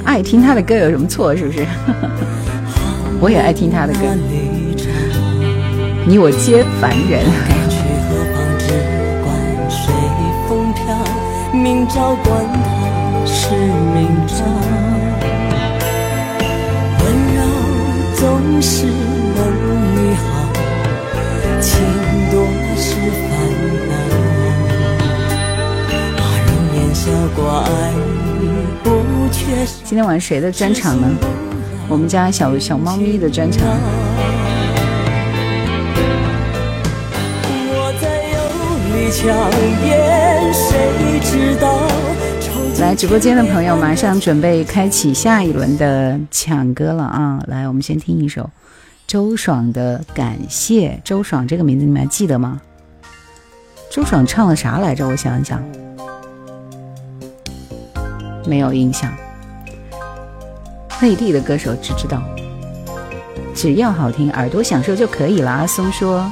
[0.04, 1.36] 爱听他的歌有什么错？
[1.36, 1.66] 是不是？
[3.20, 4.00] 我也爱听他的歌。
[6.08, 7.26] 你我皆凡人。
[17.00, 17.42] 温柔
[18.16, 18.86] 总是
[29.84, 31.08] 今天晚上谁的专场呢？
[31.88, 33.66] 我们家小小猫咪的专场。
[42.80, 47.42] 来直播间的朋友，马上准备开启下一轮的抢歌了啊！
[47.48, 48.50] 来，我们先听一首
[49.08, 50.90] 周爽的《感谢》。
[51.08, 52.60] 周爽这个名字你们还记得吗？
[53.90, 55.08] 周爽唱了啥来着？
[55.08, 55.64] 我想一想。
[58.48, 59.12] 没有印象，
[61.02, 62.22] 内地的歌手只知道，
[63.54, 65.52] 只要好听，耳朵享受就可以了。
[65.52, 66.32] 阿松说。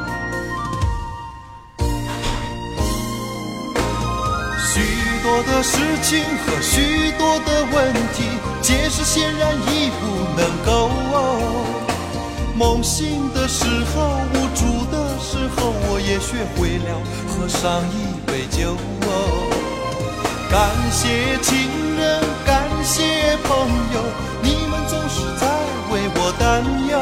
[5.31, 8.25] 多的事情和许多的问题，
[8.61, 10.05] 解释显然已不
[10.35, 10.91] 能够。
[12.53, 13.63] 梦醒的时
[13.95, 18.75] 候，无助的时候，我也学会了喝上一杯酒。
[20.51, 24.03] 感谢亲人，感谢朋友，
[24.43, 25.47] 你们总是在
[25.93, 26.99] 为我担忧。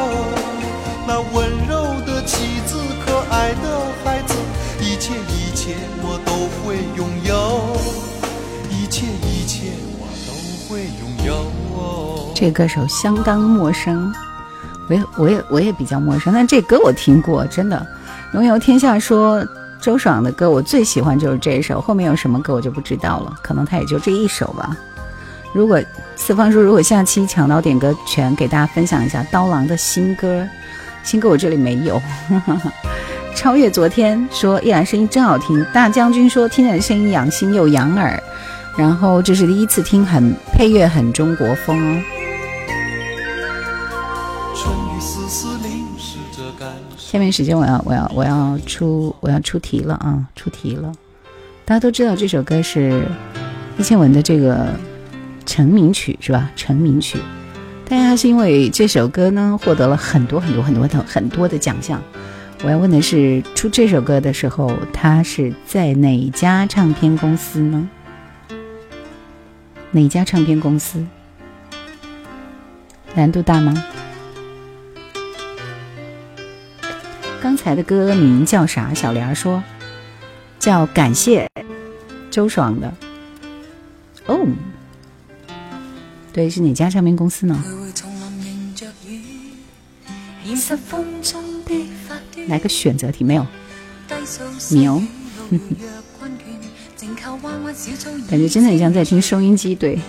[1.07, 4.35] 那温柔的妻子，可爱的孩子，
[4.79, 5.73] 一切一切
[6.03, 8.08] 我都会拥有。
[8.97, 9.67] 一切
[9.99, 12.31] 我都会拥有。
[12.35, 14.11] 这歌手相当陌生，
[14.87, 17.85] 我也我也我也比较陌生，但这歌我听过，真的。
[18.33, 19.45] 拥有天下说
[19.81, 24.75] 周爽的歌，我最喜欢就是这一首，后面有什么歌我就不知道了，可能他也就这一首吧。
[25.53, 25.81] 如果
[26.15, 30.47] 四方说，如果下期抢到点歌权，给大家分享一下刀郎的新歌，
[31.03, 32.01] 新歌我这里没有。
[33.35, 38.21] 超越昨天说依然声音真好听，大将军说听着声音养心又养耳。
[38.79, 42.01] 然后这是第一次听，很配乐很中国风哦。
[46.97, 50.89] 下面时间我要我要我要出我要出题了啊，出题了。
[51.65, 53.05] 大家都知道这首歌是
[53.77, 54.67] 叶倩文的这个
[55.45, 56.49] 成名曲是吧？
[56.55, 57.19] 成名曲，
[57.89, 62.01] 大家是因为这首歌呢获得了很多很多很多的很多的奖项。
[62.63, 67.89] 我要问的是，出这首歌的时候，他是在哪家唱片公司呢？
[69.91, 71.03] 哪家唱片公司？
[73.15, 73.73] 难度大吗？
[77.41, 78.93] 刚才的歌名叫啥？
[78.93, 79.63] 小莲儿说
[80.59, 81.49] 叫《感谢
[82.29, 82.93] 周爽的》。
[84.31, 84.45] 哦，
[86.31, 87.63] 对，是哪家唱片公司呢？
[92.47, 93.45] 来个选择题没有？
[94.69, 95.01] 牛。
[98.29, 99.99] 感觉真的很像在听收音机，对。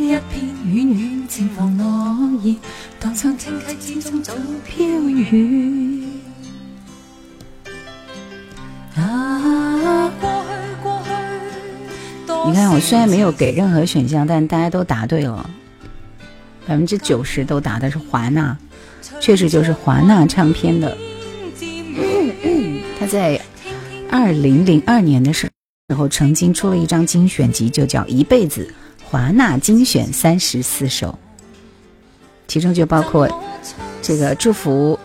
[0.00, 2.54] 一片软软渐黄落叶，
[3.00, 4.32] 荡上清溪之中早
[4.64, 6.04] 飘远。
[8.94, 10.48] 啊，过去
[10.82, 11.10] 过去。
[12.48, 15.50] 你看，我虽然没有给任何选项，但大家都答对了，
[16.64, 18.56] 百分之九十都答的是华纳，
[19.20, 20.96] 确实就是华纳唱片的。
[22.98, 23.40] 他在
[24.10, 25.50] 二零零二年的时
[25.94, 28.66] 候，曾经出了一张精选集，就叫《一辈子》。
[29.10, 31.18] 华纳精选三十四首，
[32.46, 33.26] 其中就包括
[34.02, 34.98] 这个祝福、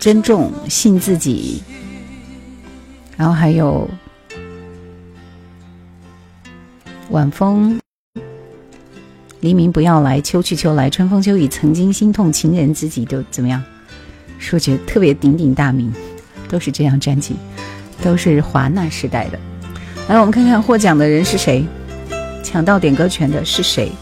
[0.00, 1.62] 珍重、信自己，
[3.16, 3.88] 然后还有
[7.10, 7.78] 晚风、
[9.40, 13.62] 黎明不要来、秋去秋来、春风秋雨、曾经心痛、情人知己都怎么样？
[14.38, 15.92] 说觉得特别鼎鼎大名，
[16.48, 17.36] 都是这样专辑，
[18.02, 19.38] 都是华纳时代的。
[20.08, 21.64] 来，我们看看获奖的人是谁。
[22.42, 23.92] 抢到点歌权的是谁？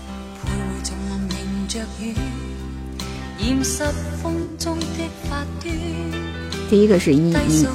[6.71, 7.67] 第一个是依依，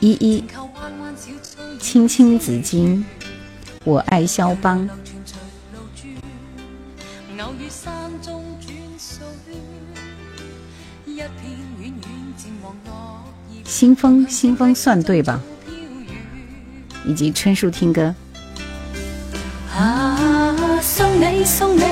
[0.00, 0.44] 依依，
[1.78, 3.02] 青青子衿，
[3.84, 4.88] 我爱肖邦。
[13.64, 15.40] 新风，新风算对吧？
[17.06, 18.12] 以及春树听歌。
[19.72, 21.82] 啊，送你送你，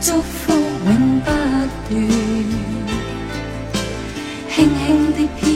[0.00, 1.68] 祝福永不断。
[4.52, 5.48] 轻轻的飘，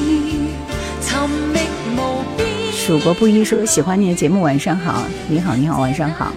[1.01, 1.61] 寻觅
[1.97, 2.73] 无边。
[2.73, 6.33] 蜀国不一说喜欢你的节目，晚上好，你好你好，晚上好。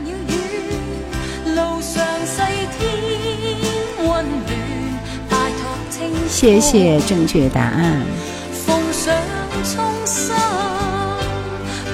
[6.39, 8.05] 谢谢正确答案。
[8.53, 9.11] 奉上
[9.63, 10.35] 衷心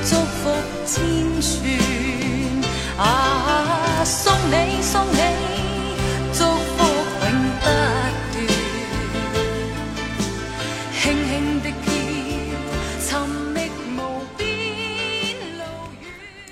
[0.03, 0.51] 祝福
[0.85, 1.01] 千
[1.39, 5.19] 串啊，送你送你
[6.33, 6.83] 祝福
[7.21, 7.31] 永
[7.61, 8.45] 不断，
[11.01, 11.87] 轻轻的飘，
[12.99, 13.17] 寻
[13.53, 13.97] 觅无
[14.37, 14.43] 边
[15.57, 15.63] 路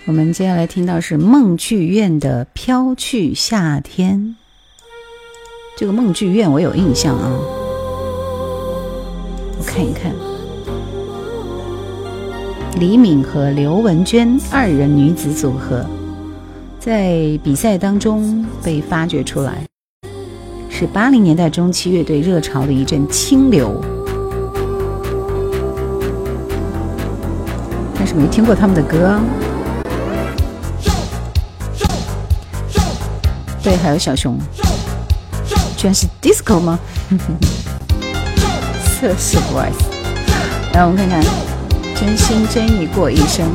[0.05, 4.17] 我们接下来听到是梦剧院的《飘去夏天》。
[5.75, 7.60] 这个梦剧院我有印象啊。
[9.73, 10.11] 看一看，
[12.77, 15.85] 李敏和刘文娟二人女子组合，
[16.77, 19.65] 在比赛当中被发掘出来，
[20.69, 23.81] 是八零年代中期乐队热潮的一阵清流，
[27.95, 29.17] 但是没听过他们的歌。
[33.63, 34.37] 对，还有小熊，
[35.77, 36.77] 居然是 disco 吗？
[39.01, 39.73] 测试 voice，
[40.73, 41.23] 来我们看看，
[41.99, 43.49] 真心真意过一生。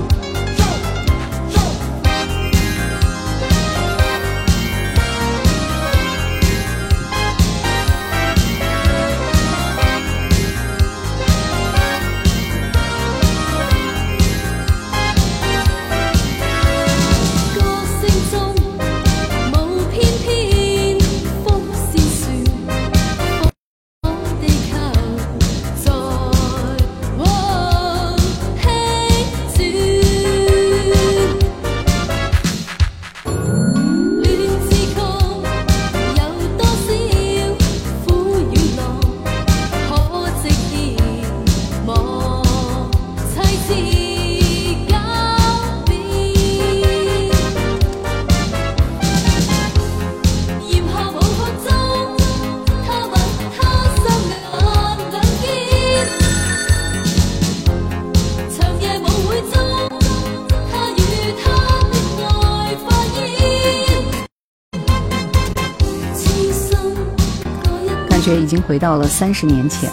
[68.47, 69.91] 已经回到了三十年前，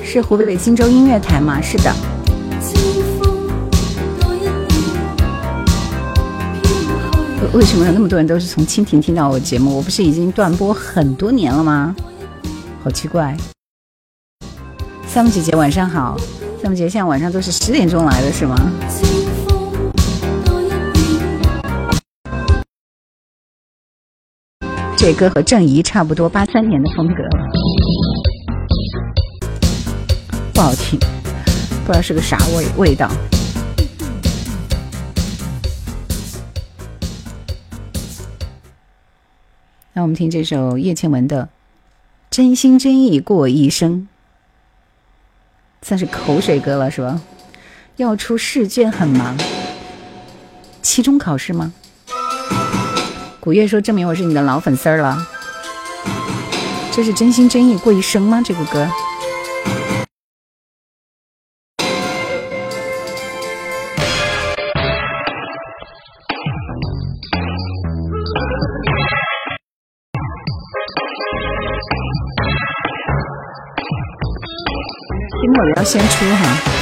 [0.00, 1.60] 是湖北荆州音乐台吗？
[1.60, 1.92] 是的。
[7.52, 9.78] 为什么有那么多人都是从蜻蜓听到我节目？
[9.78, 11.96] 我不是已经断播很多年了吗？
[12.84, 13.36] 好奇怪。
[15.08, 16.16] 三木姐姐晚上好，
[16.62, 18.54] 三木姐姐现在晚上都是十点钟来的是吗？
[25.06, 27.22] 这歌和郑怡差不多，八三年的风格，
[30.54, 30.98] 不好听，
[31.84, 33.10] 不知道是个啥味味道。
[39.92, 41.42] 那我们听这首叶倩文的
[42.30, 44.08] 《真心真意过一生》，
[45.86, 47.20] 算是口水歌了，是吧？
[47.96, 49.36] 要出试卷很忙，
[50.80, 51.74] 期中考试吗？
[53.44, 55.18] 古月说：“证明我是你的老粉丝儿了。”
[56.90, 58.40] 这是真心真意过一生吗？
[58.42, 58.88] 这个歌。
[75.28, 76.73] 题目要先出哈。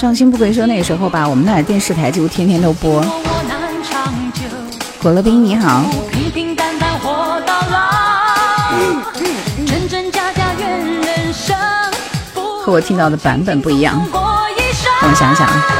[0.00, 3.04] 伤心不归说那时候吧，我们那电视台几乎天天都播。
[5.02, 5.84] 果乐冰你好。
[12.62, 13.94] 和我听到的版本不一样，
[15.02, 15.46] 让我想想。
[15.46, 15.79] 这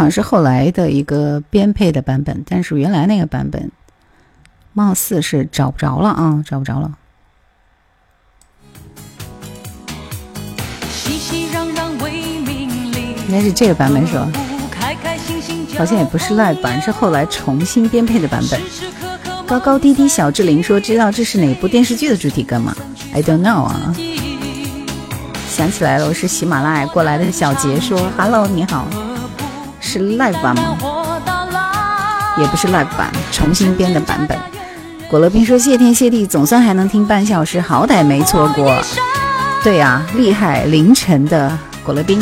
[0.00, 3.70] 好像是后来的一个编配的版本，但是原来那个版本，
[4.72, 6.90] 貌似是找不着了啊，找不着了。
[13.28, 14.32] 应该是这个版本是吧？
[15.76, 18.58] 好像也不是 live 版，是后来重新编配的版本。
[19.46, 22.74] 高高低低小志玲说：“知道这是哪部电视剧的主题歌吗
[23.12, 23.94] ？”I don't know 啊。
[25.46, 28.88] 想起来了，我是喜马拉雅过来的小杰说：“Hello，你好。”
[29.90, 30.78] 是 live 版吗？
[32.38, 34.38] 也不是 live 版，重新编的版本。
[35.08, 38.80] 果乐冰说：“谢天谢地，总算还能听半小时，好歹没错过。”
[39.64, 40.62] 对呀，厉害！
[40.66, 42.20] 凌晨的果乐冰。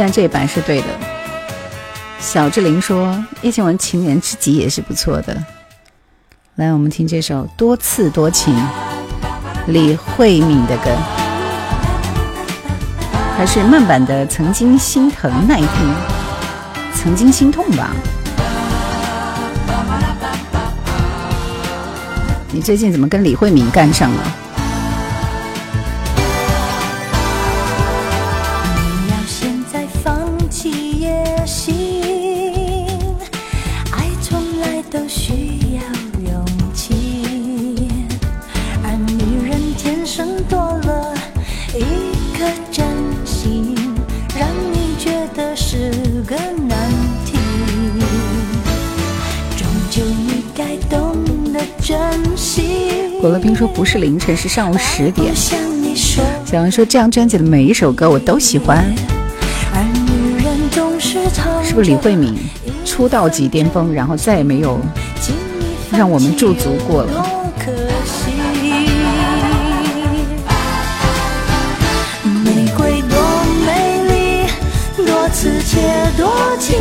[0.00, 0.86] 现在这一版是对的。
[2.18, 5.36] 小志玲说：“叶倩文《情人知己》也是不错的。”
[6.56, 8.54] 来，我们听这首《多次多情》，
[9.66, 10.90] 李慧敏的歌，
[13.36, 15.66] 还是慢版的《曾经心疼耐听》，
[16.94, 17.90] 曾经心痛吧？
[22.50, 24.36] 你最近怎么跟李慧敏干上了？
[53.60, 55.36] 说不是凌晨，是上午十点。
[55.36, 56.22] 小
[56.54, 58.82] 杨说这张专辑的每一首歌我都喜欢。
[61.62, 62.34] 是不是李慧敏
[62.86, 64.80] 出道即巅峰，然后再也没有
[65.92, 67.26] 让我们驻足过了？
[72.24, 73.18] 玫瑰多
[73.66, 76.78] 美丽，多刺且多情，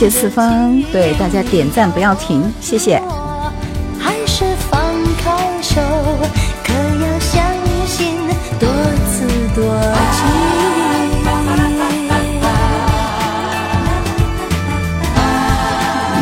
[0.00, 2.98] 谢谢四方，对大家点赞不要停，谢谢。
[3.98, 4.80] 还是放
[5.22, 5.78] 开手，
[6.64, 7.44] 可要相
[7.86, 8.16] 信
[8.58, 8.66] 多
[9.12, 9.62] 此多
[10.14, 10.24] 情。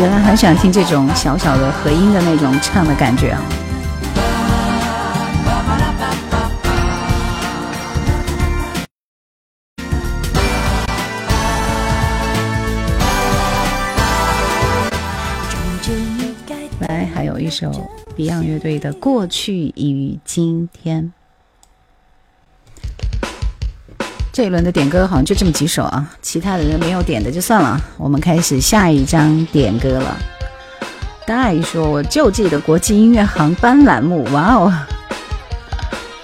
[0.00, 3.40] 原来很喜欢听这种小小的和音的那种唱的感觉啊。
[17.48, 17.70] 一首
[18.14, 21.04] Beyond 乐队的《过去与今天》。
[24.30, 27.80] 这一轮的点歌好像就这么几首啊，其他的人没有点的就算了。
[27.96, 30.14] 我们开始下一张点歌了。
[31.26, 34.70] 大姨说：“我就记得国际音乐航班栏目，哇哦，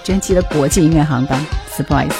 [0.03, 1.43] 真记得国际音乐航班
[1.75, 2.13] ，surprise。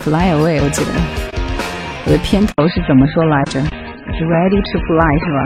[0.00, 1.23] Fly away，我记得
[2.06, 3.58] 我的片头是怎么说来着？
[3.62, 5.38] 是 Ready to fly 是吧？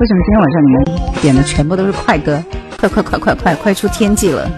[0.00, 0.84] 为什么今天晚上你们
[1.22, 2.42] 点的全部都是快歌？
[2.76, 4.50] 快快快快快，快出天际了！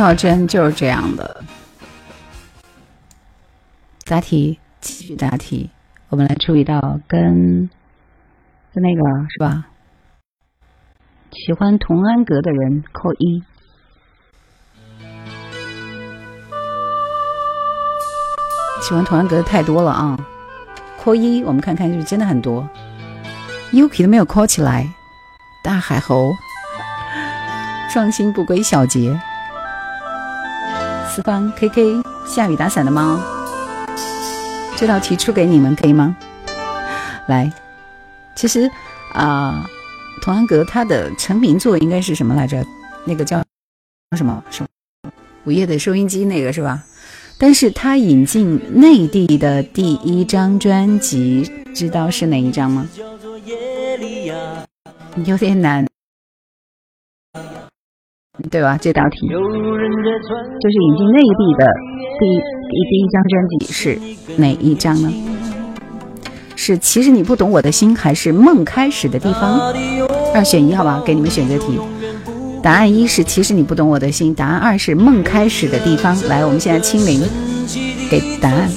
[0.00, 1.44] 跳针就是这样的。
[4.06, 5.68] 答题，继续答题。
[6.08, 7.68] 我们来出一道跟
[8.72, 9.66] 跟那个是吧？
[11.32, 13.42] 喜欢童安格的人扣一。
[18.80, 20.18] 喜欢童安格的太多了啊，
[20.98, 21.44] 扣一。
[21.44, 22.66] 我们看看是不是真的很多。
[23.70, 24.90] Yuki 都没有扣起来。
[25.62, 26.32] 大海猴，
[27.92, 29.20] 创新不归小节。
[31.20, 33.20] 四方 K K 下雨打伞的猫，
[34.74, 36.16] 这道题出给你们可以吗？
[37.28, 37.52] 来，
[38.34, 38.70] 其实
[39.12, 39.68] 啊，
[40.22, 42.64] 童安格他的成名作应该是什么来着？
[43.04, 43.36] 那个叫
[44.16, 44.70] 什么什么
[45.44, 46.82] 午夜的收音机那个是吧？
[47.36, 52.88] 但是他引进内地的第一张专辑，知道是哪一张吗？
[55.26, 55.86] 有点难。
[58.50, 58.78] 对吧？
[58.80, 61.66] 这道题就是引进内地的
[62.18, 62.38] 第一
[62.88, 63.98] 第一张专辑是
[64.36, 65.12] 哪一张呢？
[66.56, 69.72] 是其实你不懂我的心，还是梦开始的地方？
[70.34, 71.78] 二选一，好吧，给你们选择题。
[72.62, 76.14] 答案一是其实你不懂我的心，答案二是梦开始的地方。
[76.28, 77.22] 来，我们现在清零，
[78.10, 78.68] 给答案。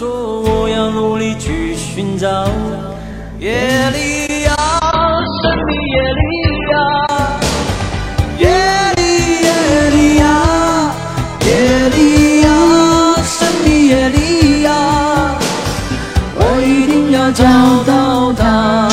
[17.33, 18.89] 找到他。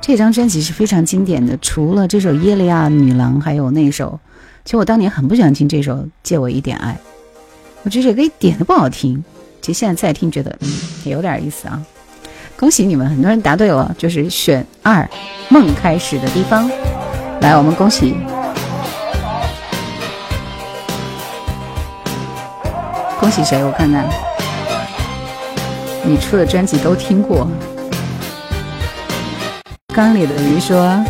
[0.00, 4.18] 这张专辑是非常经典的，除了这首《耶利亚女郎》，还有那首，
[4.64, 6.92] 其实我当年很不喜欢听这首《借我一点爱》，
[7.82, 9.22] 我觉得这个一点都不好听。
[9.60, 10.68] 其实现在再听，觉得嗯
[11.04, 11.78] 也有点意思啊。
[12.56, 15.02] 恭喜你们，很多人答对了，就是选二，
[15.50, 16.66] 《梦开始的地方》。
[17.42, 18.14] 来，我们恭喜。
[23.20, 23.64] 恭喜谁？
[23.64, 24.08] 我看看，
[26.04, 27.48] 你出的专辑都听过。
[29.92, 31.04] 缸里的鱼说：“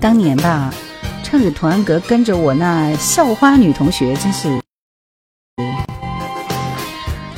[0.00, 0.74] 当年吧，
[1.22, 4.60] 唱着童安格，跟着我那校花女同学，真是……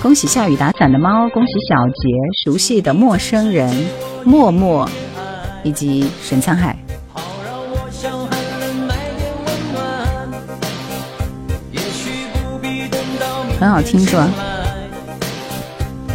[0.01, 2.09] 恭喜下雨打伞的猫，恭喜小杰，
[2.45, 3.87] 熟悉的陌生人，
[4.25, 4.89] 默默，
[5.63, 6.75] 以及沈沧海。”
[13.63, 14.29] 很好听是吧？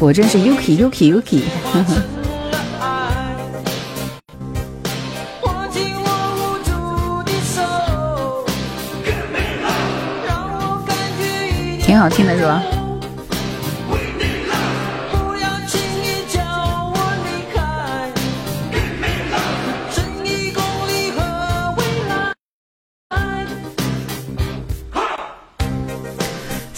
[0.01, 1.43] 果真是 Yuki Yuki Yuki。
[11.79, 12.61] 挺好听的是吧？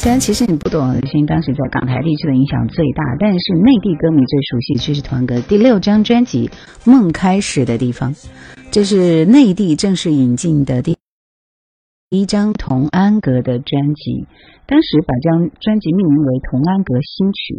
[0.10, 6.49] 虽然其实你不懂，刘星当时在港台地区的影响最大，但是内地歌迷最熟悉却是团哥第六张专辑
[6.91, 8.12] 《梦开始的地方》，
[8.72, 10.97] 这是内地正式引进的第
[12.10, 14.26] 一张童安格的专辑，
[14.66, 17.53] 当时把这张专辑命名为《童安格新曲》。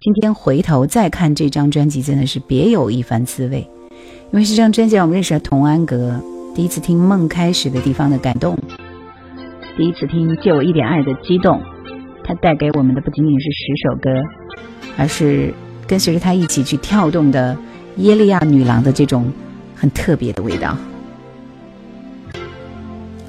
[0.00, 3.68] 今天回头再看这张专辑，真的是别有一番滋味，
[4.32, 6.20] 因为这张专辑让我们认识了童安格，
[6.56, 8.58] 第一次听《梦开始的地方》的感动，
[9.76, 11.62] 第一次听《借我一点爱》的激动。
[12.26, 14.10] 它带给我们的不仅仅是十首歌，
[14.96, 15.52] 而是
[15.86, 17.56] 跟随着它一起去跳动的
[17.98, 19.30] 耶利亚女郎的这种
[19.76, 20.74] 很特别的味道。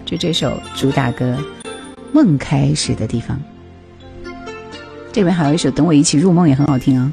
[0.05, 1.37] 就这首主打歌
[2.13, 3.37] 《梦开始的地方》，
[5.11, 7.11] 这边还有一首《等我一起入梦》也很好听啊。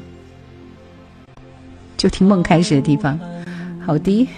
[1.97, 3.19] 就听《梦开始的地方》，
[3.85, 4.29] 好的。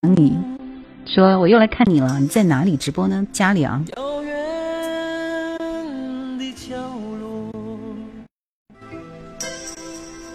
[0.00, 0.51] 你。
[1.06, 3.26] 说我又来看你了，你在哪里直播呢？
[3.32, 3.82] 家里啊。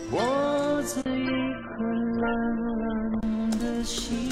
[0.09, 1.83] 我一颗
[2.21, 2.25] 蓝
[3.21, 4.26] 蓝的心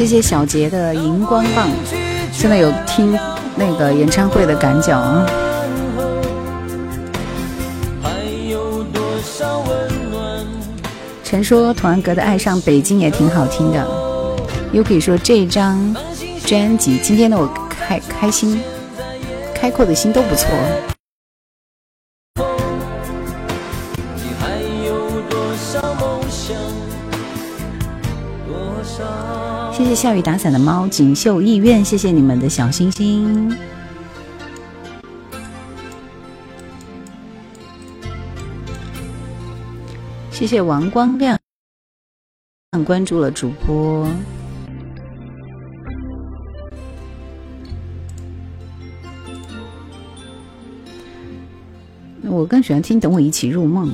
[0.00, 1.68] 谢谢小杰的荧光棒，
[2.32, 3.14] 现在有听
[3.54, 5.26] 那个演唱会的感脚啊。
[11.22, 13.86] 陈说童安格的《爱上北京》也挺好听的。
[14.72, 15.94] Yuki 说这张
[16.46, 18.58] 专辑今天的我开开心，
[19.54, 20.48] 开阔的心都不错。
[30.00, 33.54] 下雨打伞的猫，锦绣意愿，谢谢你们的小心心。
[40.30, 41.38] 谢谢王光亮
[42.86, 44.08] 关注了主播。
[52.22, 53.86] 我更喜欢听《等我一起入梦》。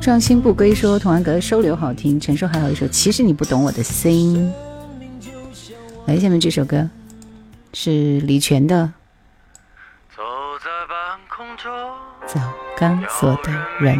[0.00, 4.52] 壮心不归说童安格收留好听，陈硕还有一首其实你不懂我的心。
[6.06, 6.88] 来，下面这首歌
[7.72, 8.92] 是李泉的
[12.26, 12.40] 《早
[12.76, 13.96] 钢索的人》，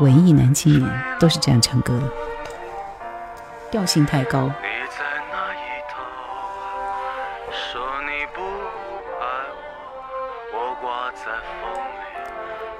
[0.00, 2.08] 文艺男青年都是这样唱歌的，
[3.70, 4.52] 调性太高。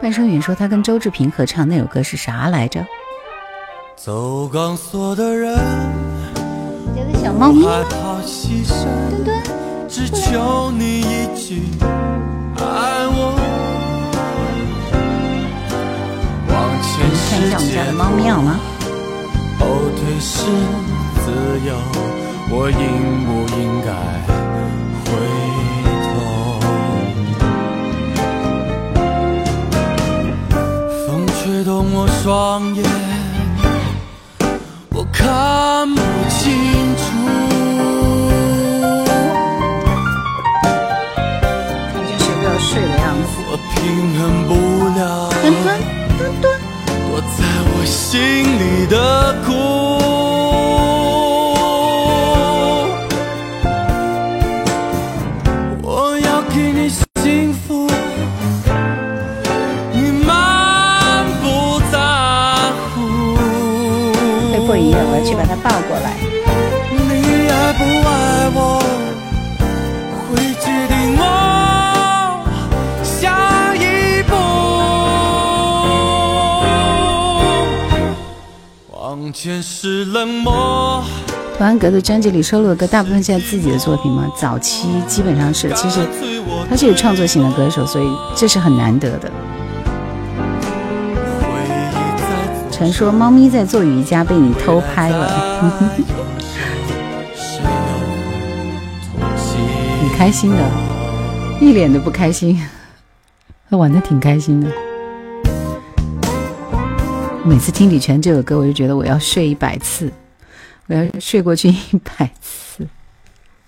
[0.00, 2.86] 半生远说他跟周志平合唱那首歌是啥来着？
[3.96, 5.54] 走钢索的人，
[6.96, 7.84] 家的小猫咪，墩
[9.24, 9.42] 墩，
[9.86, 11.64] 只求你一句
[12.56, 13.36] 爱我。
[17.30, 18.58] 看一下我们家的猫咪好吗？
[19.58, 20.46] 后退是
[21.24, 21.30] 自
[21.68, 21.76] 由，
[22.50, 23.39] 我应不
[32.50, 32.82] 我双眼，
[34.90, 36.50] 我看不清
[36.96, 37.02] 楚。
[41.92, 43.38] 看这是要睡的样子。
[43.46, 43.78] 我平
[44.18, 44.50] 衡不
[44.98, 45.00] 了。
[45.40, 45.66] 墩墩
[46.18, 46.44] 墩墩，
[47.08, 47.30] 躲在
[47.70, 48.18] 我心
[48.58, 49.29] 里的
[81.60, 84.26] 童安格的专辑里收录的歌，大部分是自己的作品吗？
[84.34, 86.00] 早期基本上是，其实
[86.70, 89.30] 他是有创作型的歌手，所以这是很难得的。
[92.70, 95.70] 传说猫咪在做瑜伽被你偷拍了，
[100.02, 100.64] 你开心的，
[101.60, 102.58] 一脸的不开心，
[103.68, 104.70] 他玩的挺开心的。
[107.44, 110.10] 每次听李泉这首歌，我就觉得我要睡一百次，
[110.90, 112.84] 我要睡过去一百次。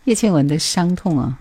[0.04, 1.38] 叶倩文的伤痛啊，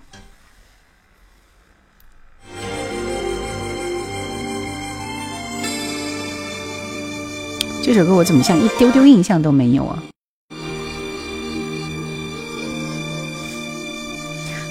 [7.84, 10.04] 这首歌我怎么像一丢丢印象都没有啊？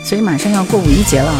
[0.04, 1.34] 所以马上要过五一节了，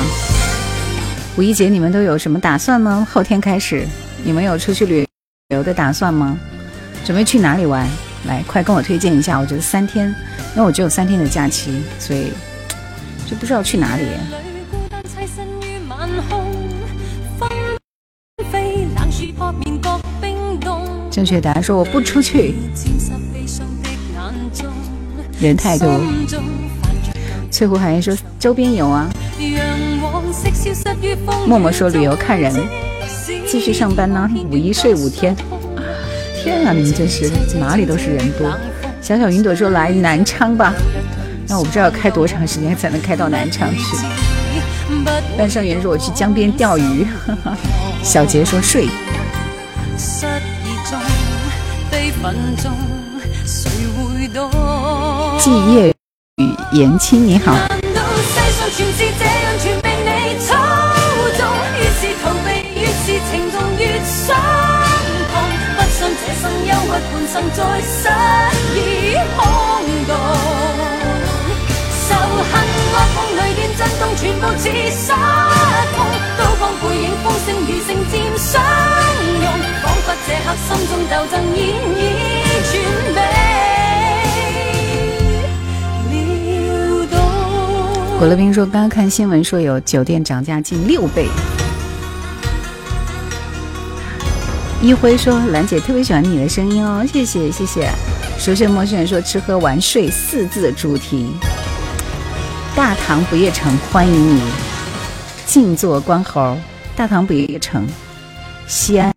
[1.39, 3.07] 五一节你们都有什么打算呢？
[3.09, 3.87] 后天开始，
[4.25, 5.07] 你们有出去旅？
[5.55, 6.37] 游的打算吗？
[7.05, 7.89] 准备去哪里玩？
[8.27, 9.39] 来，快跟我推荐一下。
[9.39, 10.09] 我觉得三天，
[10.55, 12.33] 因为我只有三天的假期，所以
[13.29, 14.05] 就不知道去哪里。
[21.11, 22.55] 正确答案说我不出去，
[25.41, 26.01] 人太多。
[27.51, 29.11] 翠湖海燕说周边游啊。
[31.47, 32.55] 默默说旅游看人。
[33.47, 35.35] 继续上班呢，五一睡五天。
[36.43, 38.51] 天啊，你们真是哪里都是人多。
[39.03, 40.72] 小小云朵说来南昌吧，
[41.47, 44.07] 那我不知道要开多长时间才能开到南昌去。
[45.36, 47.07] 半上元说我去江边钓鱼。
[48.03, 48.88] 小杰说睡。
[55.38, 55.95] 季夜
[56.36, 57.55] 雨言青你好。
[67.33, 68.09] 半生再失
[68.74, 69.39] 意空
[70.09, 70.11] 洞，
[72.09, 72.11] 仇
[72.51, 72.53] 恨
[72.91, 75.12] 恶梦雷电震动，全部似失
[75.95, 75.97] 控。
[76.37, 78.61] 刀光背影，风声如声渐相
[79.43, 79.47] 拥，
[79.81, 81.59] 仿佛这刻心中斗争演
[81.97, 81.99] 已
[82.66, 82.72] 全
[83.14, 83.18] 被
[86.11, 87.14] 撩动。
[88.18, 91.28] 果乐冰说，刚刚看新闻说有酒店涨价近六倍。
[94.83, 97.87] 一辉说：“兰姐特别喜欢你的声音哦，谢谢谢谢。”
[98.41, 101.37] 熟悉陌生人说：“吃喝玩睡四字主题。”
[102.74, 104.41] 大唐不夜城欢迎你，
[105.45, 106.57] 静坐观猴。
[106.97, 107.87] 大唐不夜城，
[108.66, 109.12] 西安。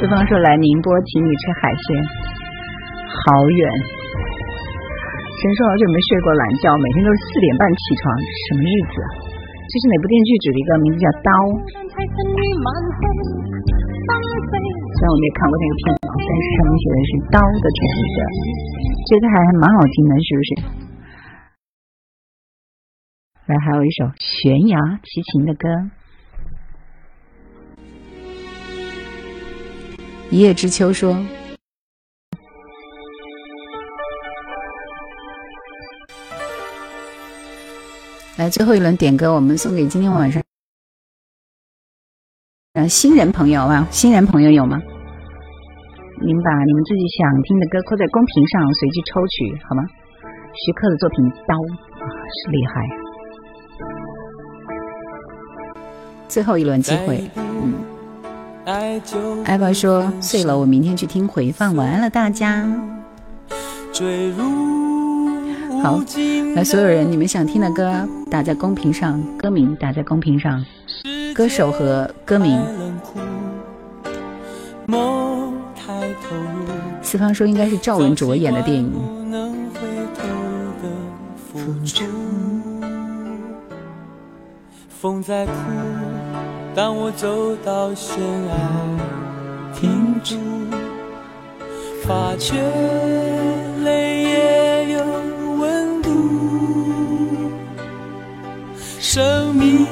[0.00, 2.02] 对方说来宁波请你吃海鲜，
[3.06, 3.70] 好远。
[5.38, 9.08] 神说好久没睡过懒觉，每天都是四点半起床，什么日子啊？
[9.62, 11.30] 这是哪部电视剧的一个名字叫《刀》？
[11.92, 12.00] 虽
[15.02, 18.18] 然我没看过那个片子，但是上面写的是《刀》的主题的，
[19.08, 20.50] 这个还蛮好听的，是不是？
[23.46, 25.68] 来，还有一首悬崖齐秦的歌，
[30.30, 31.14] 《一叶知秋》说。
[38.38, 40.42] 来，最后一轮点歌，我们送给今天晚上，
[42.74, 44.80] 呃，新人朋友啊，新人朋友有吗？
[46.24, 49.84] 你们把你们自己想听的歌扣在公屏上，随机抽取，好吗？
[50.54, 51.76] 徐克的作品《刀》啊，
[52.32, 52.72] 是厉害。
[56.28, 57.74] 最后一轮机会，嗯。
[59.44, 61.76] 艾宝说睡了，我明天去听回放。
[61.76, 62.66] 晚安了，大家。
[65.82, 66.00] 好，
[66.56, 70.64] 来，所有人，你们想听的歌打在公屏上，歌名打在公屏上，
[71.34, 72.60] 歌手和歌名。
[77.02, 78.92] 四方说应该是赵文卓演的电影。
[84.88, 85.52] 风在哭，
[86.76, 88.54] 当我走到悬崖，
[89.74, 90.36] 停住，
[92.04, 92.54] 发觉
[93.82, 95.04] 泪也有
[95.58, 96.10] 温度。
[99.00, 99.84] 生命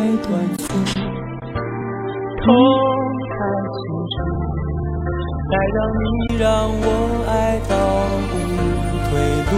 [0.00, 0.64] 太短促，
[2.40, 2.46] 痛
[3.28, 3.36] 太
[3.76, 4.16] 清楚，
[5.50, 6.02] 该让你
[6.38, 6.84] 让我
[7.28, 7.30] 爱
[7.68, 7.72] 到
[8.32, 8.34] 无
[9.04, 9.12] 退
[9.50, 9.52] 路。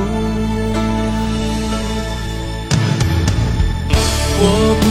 [4.41, 4.45] 我
[4.81, 4.85] 不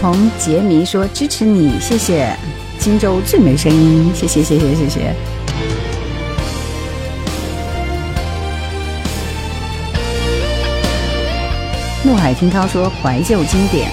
[0.00, 2.34] 从杰迷说支持你，谢谢。
[2.78, 5.14] 荆州最美声音，谢谢谢谢谢谢。
[12.02, 13.90] 怒海听涛说怀旧经典，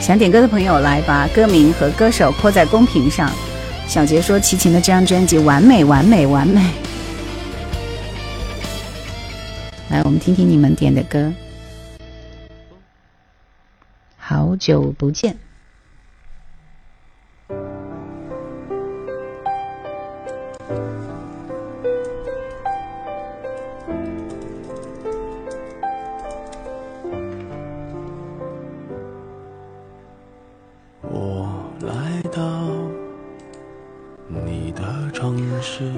[0.00, 3.30] 想点歌的朋友来把歌名和歌手泼在公屏上。
[3.86, 6.60] 小杰说齐秦的这张专辑完美完美完美。
[9.90, 11.32] 来，我们听听你们点的歌。
[14.50, 15.36] 好久不见。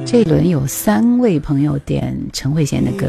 [0.05, 3.07] 这轮有三位朋友点陈慧娴的歌，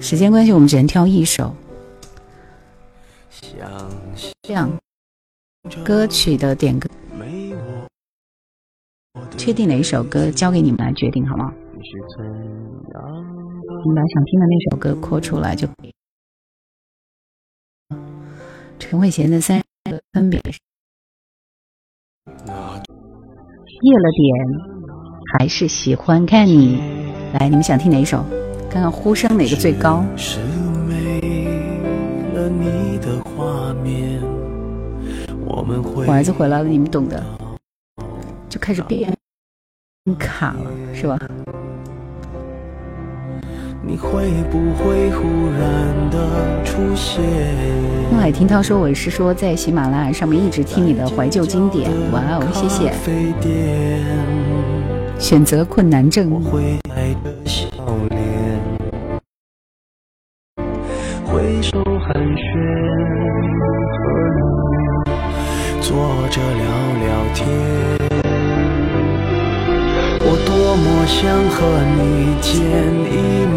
[0.00, 1.52] 时间关系，我们只能挑一首。
[4.42, 4.78] 这样，
[5.84, 6.88] 歌曲的点歌，
[9.36, 11.52] 确定哪一首歌交给你们来决定，好吗？
[13.82, 15.94] 你把想听的那首歌扩出来就可以。
[18.78, 20.58] 陈慧娴的三个分别是：
[22.26, 24.80] 夜了点。
[25.38, 26.76] 还是喜欢看你，
[27.34, 28.24] 来，你们想听哪一首？
[28.68, 30.04] 看看呼声哪个最高。
[36.06, 37.22] 我儿子回来了，你们懂的，
[38.48, 39.12] 就开始变
[40.18, 41.18] 卡了，是吧？
[43.82, 45.26] 你会不会忽
[45.58, 47.22] 然的出现？
[48.10, 52.92] 孟海听涛说：“我是说在喜马拉雅上面一直听你的怀旧经典。”哇哦，谢谢。
[55.18, 56.30] 选择困难症。
[62.12, 62.34] 寒暄，
[64.02, 64.10] 和
[65.70, 65.94] 你坐
[66.28, 66.64] 着聊
[66.98, 67.46] 聊天。
[70.22, 71.56] 我多么想和
[71.94, 72.50] 你见
[73.06, 73.56] 一面，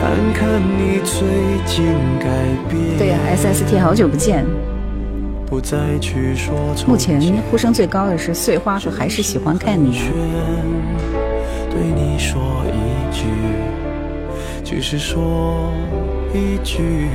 [0.00, 1.14] 看看你最
[1.64, 1.86] 近
[2.18, 2.26] 改
[2.68, 2.74] 变。
[2.98, 4.44] 对呀，SST 好久不见。
[5.48, 5.60] 目
[6.96, 10.00] 前呼声最高的是碎花和还是喜欢看你。
[11.70, 13.26] 对你说一句，
[14.64, 15.70] 只是说
[16.32, 17.08] 一句，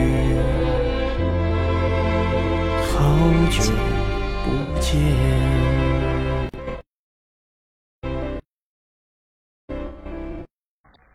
[2.86, 3.18] 好
[3.50, 3.74] 久
[4.46, 4.94] 不见。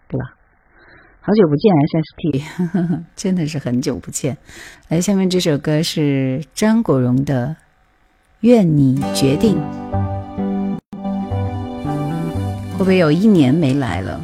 [0.09, 0.35] 对吧？
[1.21, 4.37] 好久不见，SST， 真的是很久不见。
[4.89, 7.57] 来，下面这首歌是张国荣的
[8.41, 9.57] 《愿你决定》，
[12.73, 14.21] 会不会有一年没来了？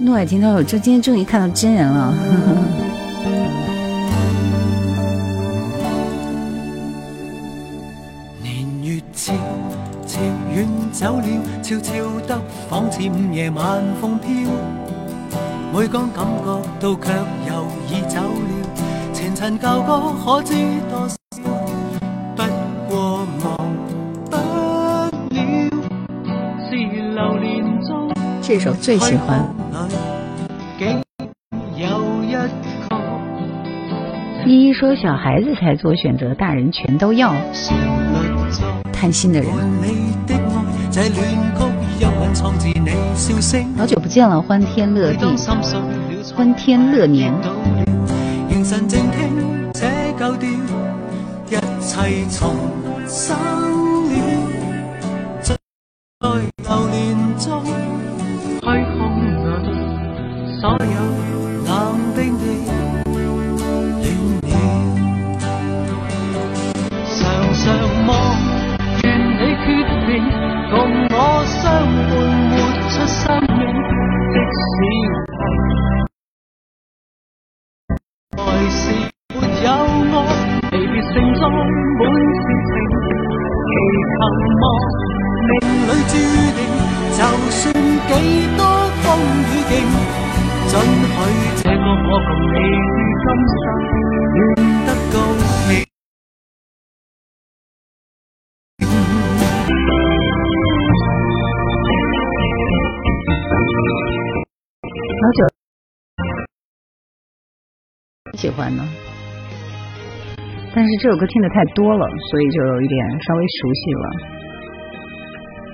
[0.00, 2.14] 怒海听到我这今天终于看到真人了。
[8.40, 9.34] 年月悄
[10.06, 10.20] 悄
[10.54, 11.26] 远走了，
[11.62, 11.92] 悄悄
[12.28, 14.30] 得仿似午夜晚风飘。
[15.72, 17.12] 每当感觉到，却
[17.48, 19.12] 又已走了。
[19.12, 20.54] 前尘旧歌，可知
[20.88, 21.17] 多少？
[28.48, 29.46] 这首最喜欢。
[34.46, 37.34] 依依说：“小孩子才做选择，大人全都要。”
[38.90, 39.50] 贪心的人。
[43.76, 45.26] 好久不见了，欢天乐地，
[46.34, 47.30] 欢天乐年。
[60.60, 60.90] Sorry.
[60.90, 60.97] you.
[108.40, 108.88] 喜欢呢，
[110.72, 112.96] 但是这首歌听的太多了，所以就有一点
[113.26, 114.02] 稍微熟悉了。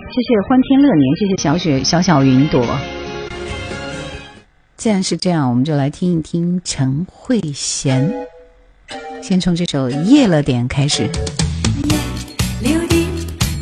[0.08, 2.64] 谢谢欢天乐年，谢谢小雪小小云朵。
[4.78, 8.10] 既然是这样，我们就来听一听陈慧娴，
[9.20, 11.02] 先从这首《夜了点》开始。
[12.62, 13.06] 夜了點，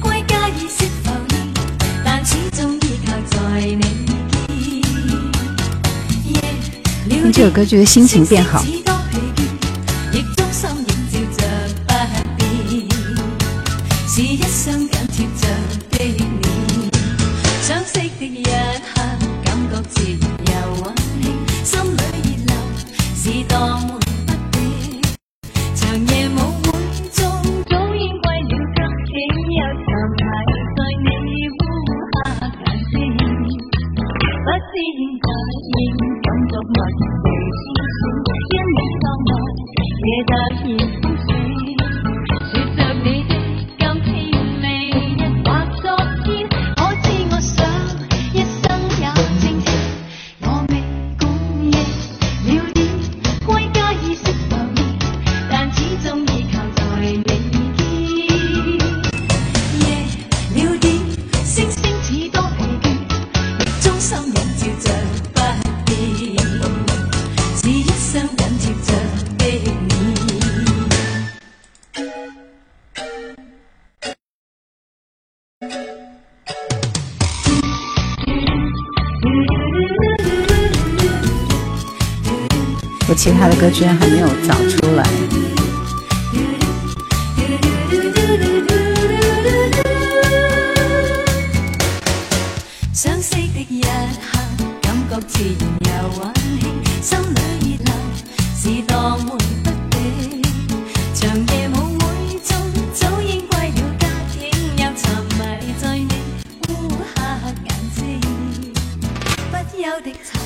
[0.00, 1.52] 歸家已識浮現，
[2.04, 3.82] 但始終依靠在你
[7.08, 7.08] 肩。
[7.08, 8.62] 夜了聽這首歌觉得心情变好
[83.22, 84.81] 其他的歌居然还没有找出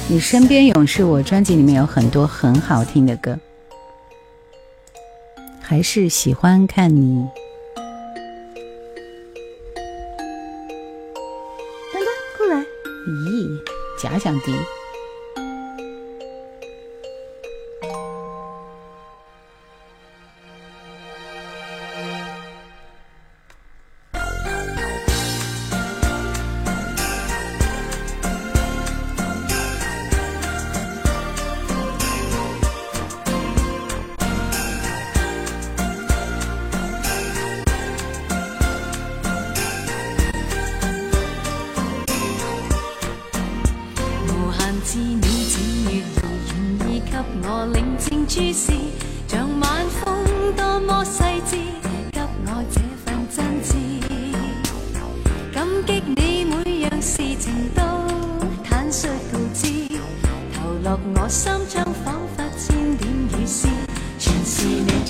[0.09, 3.37] 你身边勇士我专辑里面有很多很好听的歌，
[5.61, 7.27] 还是喜欢看你。
[11.93, 12.07] 丹丹，
[12.39, 12.61] 过来。
[12.61, 13.61] 咦，
[14.01, 14.53] 假想敵。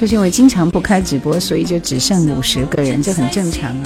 [0.06, 3.84] 因为经常不开直播，所以就只剩五十个人，这很正常啊。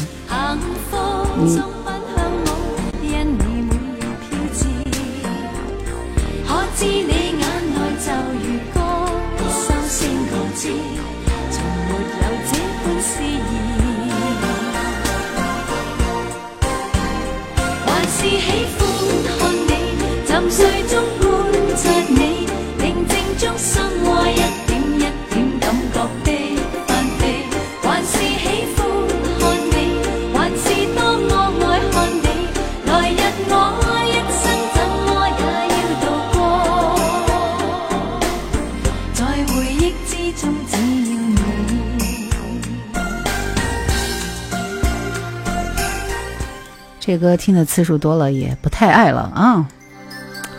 [47.21, 49.69] 歌听的次数多了，也不太爱了啊。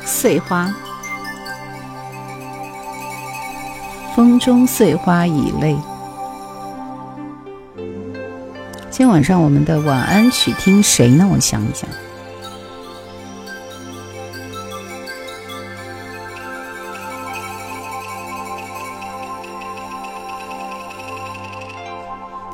[0.05, 0.71] 碎花，
[4.15, 5.75] 风中碎花已泪。
[8.91, 11.27] 今晚上我们的晚安曲听谁呢？
[11.33, 11.89] 我想一想。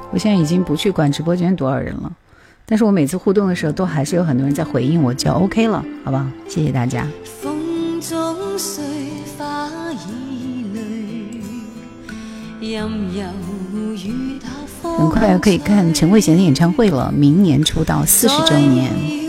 [0.10, 2.12] 我现在已经不去管直播间多少人了，
[2.70, 6.26] 但是我每次互动的时候，都还是有很多人在回应我，就 OK 了，好不好？
[6.50, 7.08] 謝謝大家。
[7.42, 8.84] 风中碎
[9.38, 10.66] 花已
[12.60, 13.24] 淚，任由
[13.96, 14.50] 雨打
[14.84, 14.98] 風。
[14.98, 19.27] 很快可以看陈慧娴的演唱会了，明年出道四十周年。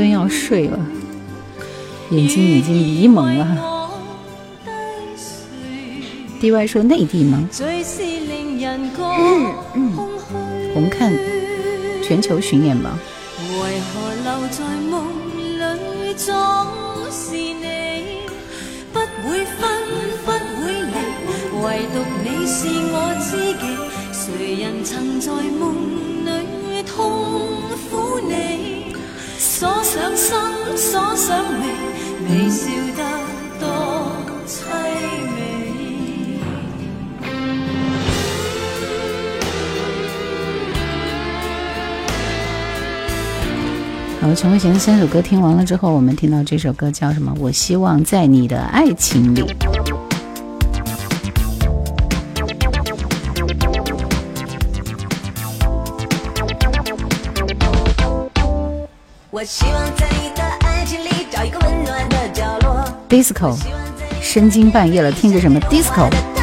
[0.00, 0.08] 淚流滴進我心裏。
[0.08, 0.78] 小墩墩要睡了，
[2.10, 3.46] 眼睛已经迷蒙了。
[6.40, 7.46] D Y 说内地吗？
[10.74, 11.12] 我们看
[12.02, 12.98] 全球巡演吧。
[13.38, 15.04] 为何留在梦
[15.36, 16.32] 里总
[17.10, 18.24] 是你？
[18.92, 18.98] 不
[19.28, 19.60] 会分，
[20.24, 20.96] 不会离，
[21.62, 21.94] 唯独
[22.24, 22.58] 你是
[22.90, 23.28] 我知
[23.60, 23.62] 己。
[24.12, 25.89] 谁人曾在梦
[29.60, 30.40] 所想生，
[30.74, 31.66] 所想微，
[32.30, 33.02] 微笑得
[33.60, 33.66] 多
[34.46, 34.64] 凄
[35.34, 35.38] 美。
[44.22, 47.30] 好，陈慧娴三首歌听完了之后，我们听到这首歌叫什么？
[47.38, 49.44] 我希望在你的爱情里。
[63.08, 63.56] disco，
[64.20, 66.39] 深更半夜了，听着什么 disco？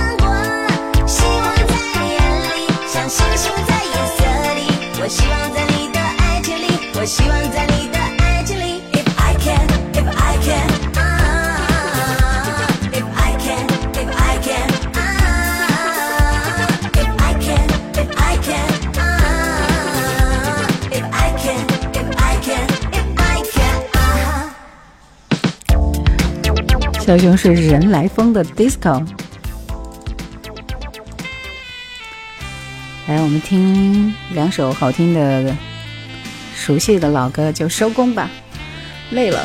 [27.08, 29.02] 小熊是人来疯的 disco。
[33.08, 35.56] 来，我们听两首好听的、
[36.54, 38.30] 熟悉的老歌就收工吧。
[39.12, 39.40] 累了，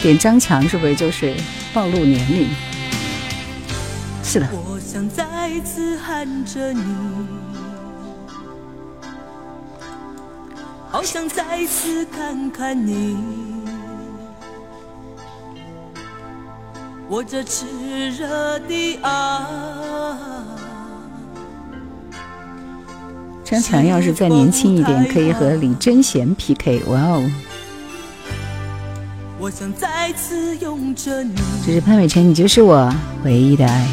[0.00, 1.34] 点张强是不是就是
[1.74, 2.48] 暴露年龄？
[4.22, 5.24] 是的，我想再
[5.64, 6.84] 次喊着你，
[10.88, 13.16] 好想再次看看你，
[17.08, 17.64] 我这炽
[18.18, 19.40] 热的爱。
[23.44, 26.82] 张强要是再年轻一点，可以和李贞贤 PK。
[26.88, 27.30] 哇哦！
[29.38, 32.92] 我想再次拥着你，这是潘伟辰，你就是我
[33.22, 33.86] 唯一的爱。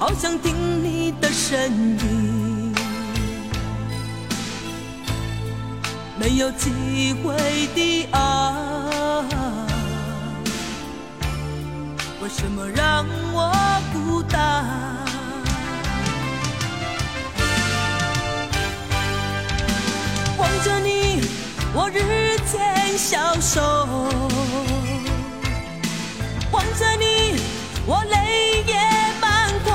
[0.00, 0.52] 好想听
[0.82, 2.74] 你的声音，
[6.18, 7.36] 没有机会
[7.76, 8.52] 的爱，
[12.24, 13.52] 为什么让我
[13.92, 14.64] 孤单？
[20.38, 21.20] 望着你，
[21.74, 23.60] 我日渐消瘦。
[26.50, 27.38] 望着你，
[27.84, 28.80] 我泪眼
[29.20, 29.68] 满眶。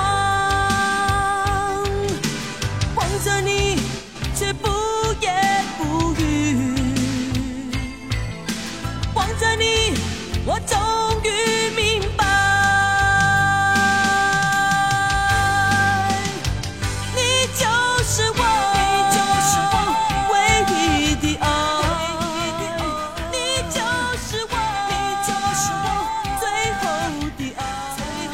[2.95, 3.79] 望着你，
[4.35, 4.67] 却不
[5.21, 6.73] 言不语。
[9.13, 9.93] 望着你，
[10.47, 10.75] 我终
[11.23, 11.88] 于明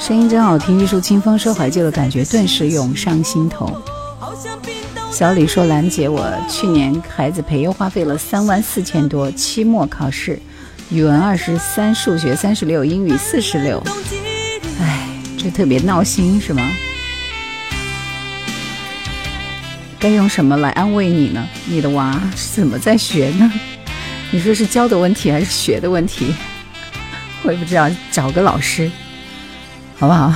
[0.05, 3.81] 声音真好听，一树清风，说怀旧的感觉顿时涌上心头。
[5.11, 10.39] 小李说：“兰姐，我去年孩子培优花费了三万四千多，期末考试，
[10.91, 13.79] 语文二十三，数学三十六，英语四十六。
[13.79, 15.07] 冻结里唉，
[15.39, 16.61] 这特别闹心是吗？
[19.97, 21.43] 该用什么来安慰你呢？
[21.65, 23.51] 你的娃是怎么在学呢？
[24.29, 26.31] 你说是教的问题还是学的问题？
[27.41, 28.91] 我也不知道，找个老师，
[29.97, 30.33] 好不好？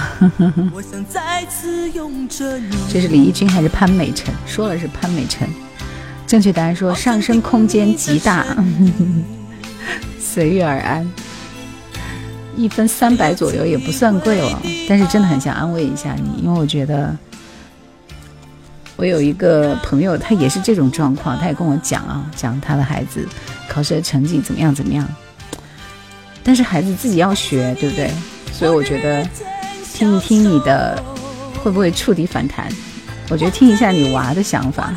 [0.74, 2.78] 我想再次拥着你。
[2.90, 4.34] 这是李翊君还是潘美辰？
[4.46, 5.48] 说了是潘美辰。
[6.26, 8.46] 正确答案说上升空间极大，
[10.20, 11.06] 随遇而安。
[12.56, 17.16] 一分三百左右也不算贵了，但是真的很想安慰一下你，因为我觉得
[18.96, 23.28] 我有一个朋友，他也是这种状况，他也跟我讲啊，讲他的孩子
[23.68, 25.08] 考试的成绩怎么样怎么样，
[26.44, 28.12] 但是孩子自己要学，对不对？
[28.60, 29.26] 所以我觉得
[29.94, 31.02] 听一听你的
[31.64, 32.68] 会不会触底反弹，
[33.30, 34.94] 我觉得听一下你娃的想法。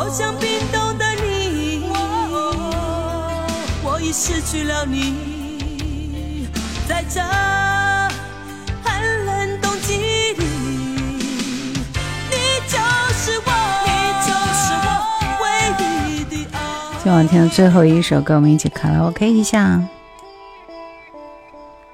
[0.00, 1.84] 好像冰冻的你。
[3.84, 6.48] 我已失去了你，
[6.88, 7.20] 在这
[8.82, 10.42] 寒冷冬季里，
[12.30, 12.34] 你
[12.66, 12.78] 就
[13.12, 13.52] 是我，
[13.84, 13.90] 你
[14.24, 15.44] 就是我唯
[16.08, 16.56] 一的爱。
[17.04, 19.82] 今晚听的最后一首歌，我们一起卡拉 OK 一下。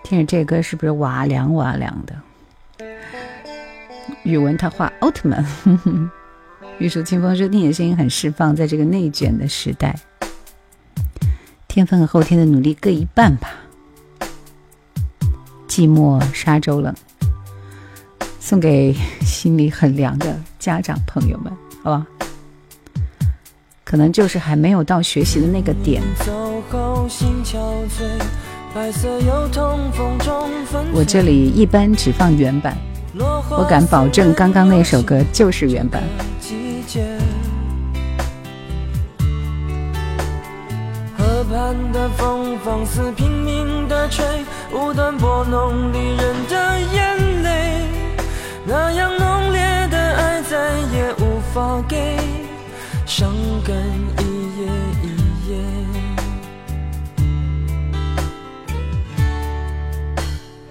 [0.05, 2.15] 听着这歌是不是哇凉哇凉的？
[4.23, 6.09] 语文他画奥特曼，哼哼。
[6.79, 9.99] 玉树清风说：“你的声音很释放，在这个内卷的时代，
[11.67, 13.49] 天分和后天的努力各一半吧。
[15.67, 16.95] 寂寞沙洲冷，
[18.39, 21.51] 送给心里很凉的家长朋友们，
[21.83, 22.07] 好吧？
[23.83, 26.03] 可能就是还没有到学习的那个点。
[30.93, 32.77] 我这里一般只放原版，
[33.15, 36.03] 我敢保证刚刚那首歌就是原版。
[36.97, 37.19] 夜。
[41.17, 44.25] 河畔的风放肆拼命的吹，
[44.73, 47.83] 无端拨弄离人的眼泪。
[48.65, 49.61] 那样浓烈
[49.91, 52.17] 的爱再也无法给，
[53.05, 53.33] 伤
[53.65, 53.77] 感
[54.19, 54.36] 一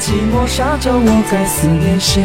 [0.00, 2.22] 寂寞沙洲，我该思念谁？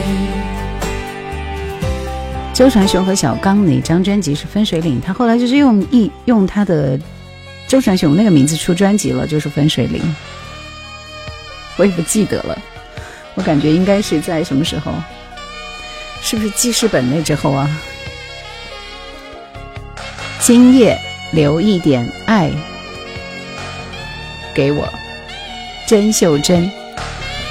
[2.53, 5.01] 周传雄和小刚哪张专辑是《分水岭》？
[5.03, 6.99] 他后来就是用一用他的
[7.67, 9.99] 周传雄那个名字出专辑了，就是《分水岭》。
[11.75, 12.55] 我也不记得了，
[13.33, 14.93] 我感觉应该是在什么时候？
[16.21, 17.67] 是不是记事本那之后啊？
[20.39, 20.95] 今夜
[21.31, 22.51] 留一点爱
[24.53, 24.87] 给我，
[25.87, 26.71] 甄秀珍。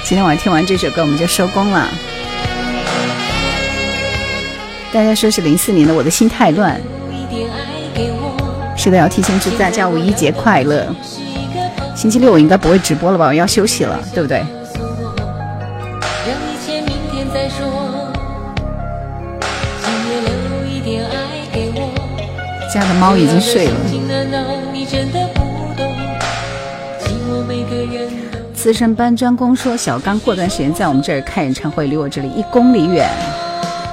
[0.05, 1.89] 今天晚上听完这首歌，我们就收工了。
[4.91, 6.77] 大家说是零四年的《我的心太乱》，
[8.77, 10.93] 是的，要提前祝大家五一节快乐。
[11.95, 13.27] 星期六我应该不会直播了吧？
[13.27, 14.43] 我要休息了，对不对？
[22.73, 23.75] 家的猫已经睡了。
[28.63, 33.09] 资深搬砖工说，小刚过段时间在我们这儿开演唱会，离我这里一公里远。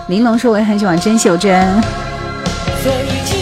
[0.06, 1.60] 玲珑说我也很喜欢甄秀珍。
[2.80, 3.39] 所以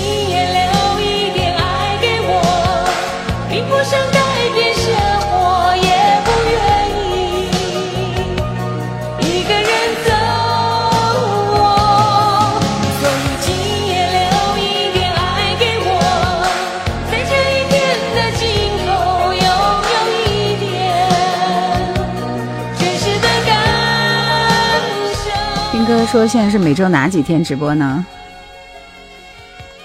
[26.11, 28.03] 说现在是每周哪几天直播呢？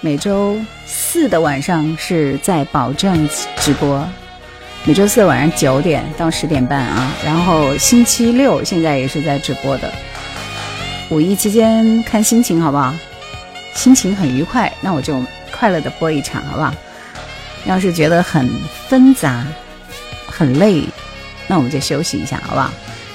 [0.00, 3.28] 每周四的晚上是在保证
[3.58, 4.08] 直播，
[4.84, 7.12] 每周四晚上九点到十点半啊。
[7.22, 9.92] 然后星期六现在也是在直播的。
[11.10, 12.94] 五一期间看心情好不好？
[13.74, 15.22] 心情很愉快，那我就
[15.52, 16.72] 快乐的播一场好不好？
[17.66, 18.48] 要是觉得很
[18.88, 19.44] 纷杂、
[20.26, 20.84] 很累，
[21.46, 22.70] 那我们就休息一下好不好？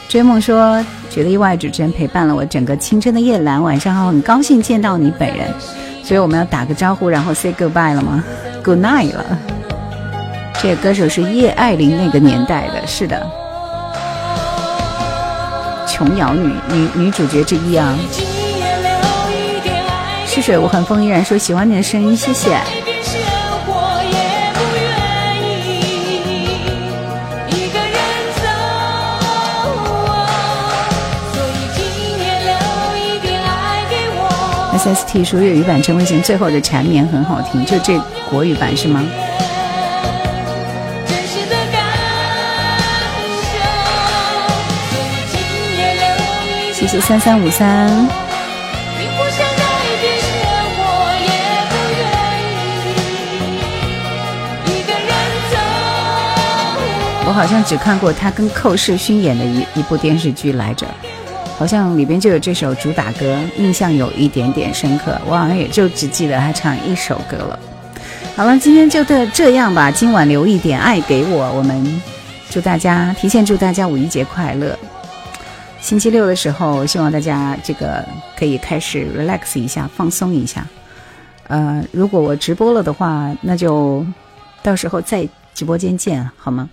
[0.08, 5.48] 追梦说觉得意外主持人陪伴了我整个青春的夜阑，晚上好，很高兴见到你本人。
[6.04, 8.24] 所以我们要打个招呼，然后 say goodbye 了吗
[8.64, 9.26] ？Good night 了。
[10.62, 13.26] 这个歌手是叶爱玲那个年代的，是的，
[15.88, 17.96] 琼瑶女女女主角之一啊。
[20.26, 22.58] 逝水无痕风依然说喜欢你的声音，谢谢。
[34.80, 38.00] SST 说粤语版陈慧娴最后的缠绵很好听，就这
[38.30, 39.04] 国语版是吗？
[46.74, 48.08] 谢谢三三五三。
[57.26, 60.88] 我好像只看过他跟寇世勋演的一一部电视剧来着，
[61.60, 65.20] 好像里边就有这首主打歌，印象有一点点深刻。
[65.28, 67.60] 我好像也就只记得他唱一首歌了。
[68.38, 72.02] 好了，今天就这这样吧，今晚留一点爱给我，我们
[72.50, 74.80] 祝大家提前祝大家五一节快乐。
[75.82, 78.06] 星期六的时候，希望大家这个
[78.38, 80.66] 可以开始 relax 一下，放松一下。
[81.50, 84.06] 呃，如果我直播了的话，那就
[84.64, 86.70] 到时候在直播间见，好吗？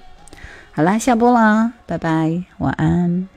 [0.72, 3.35] 好啦，下播啦，拜拜，晚安。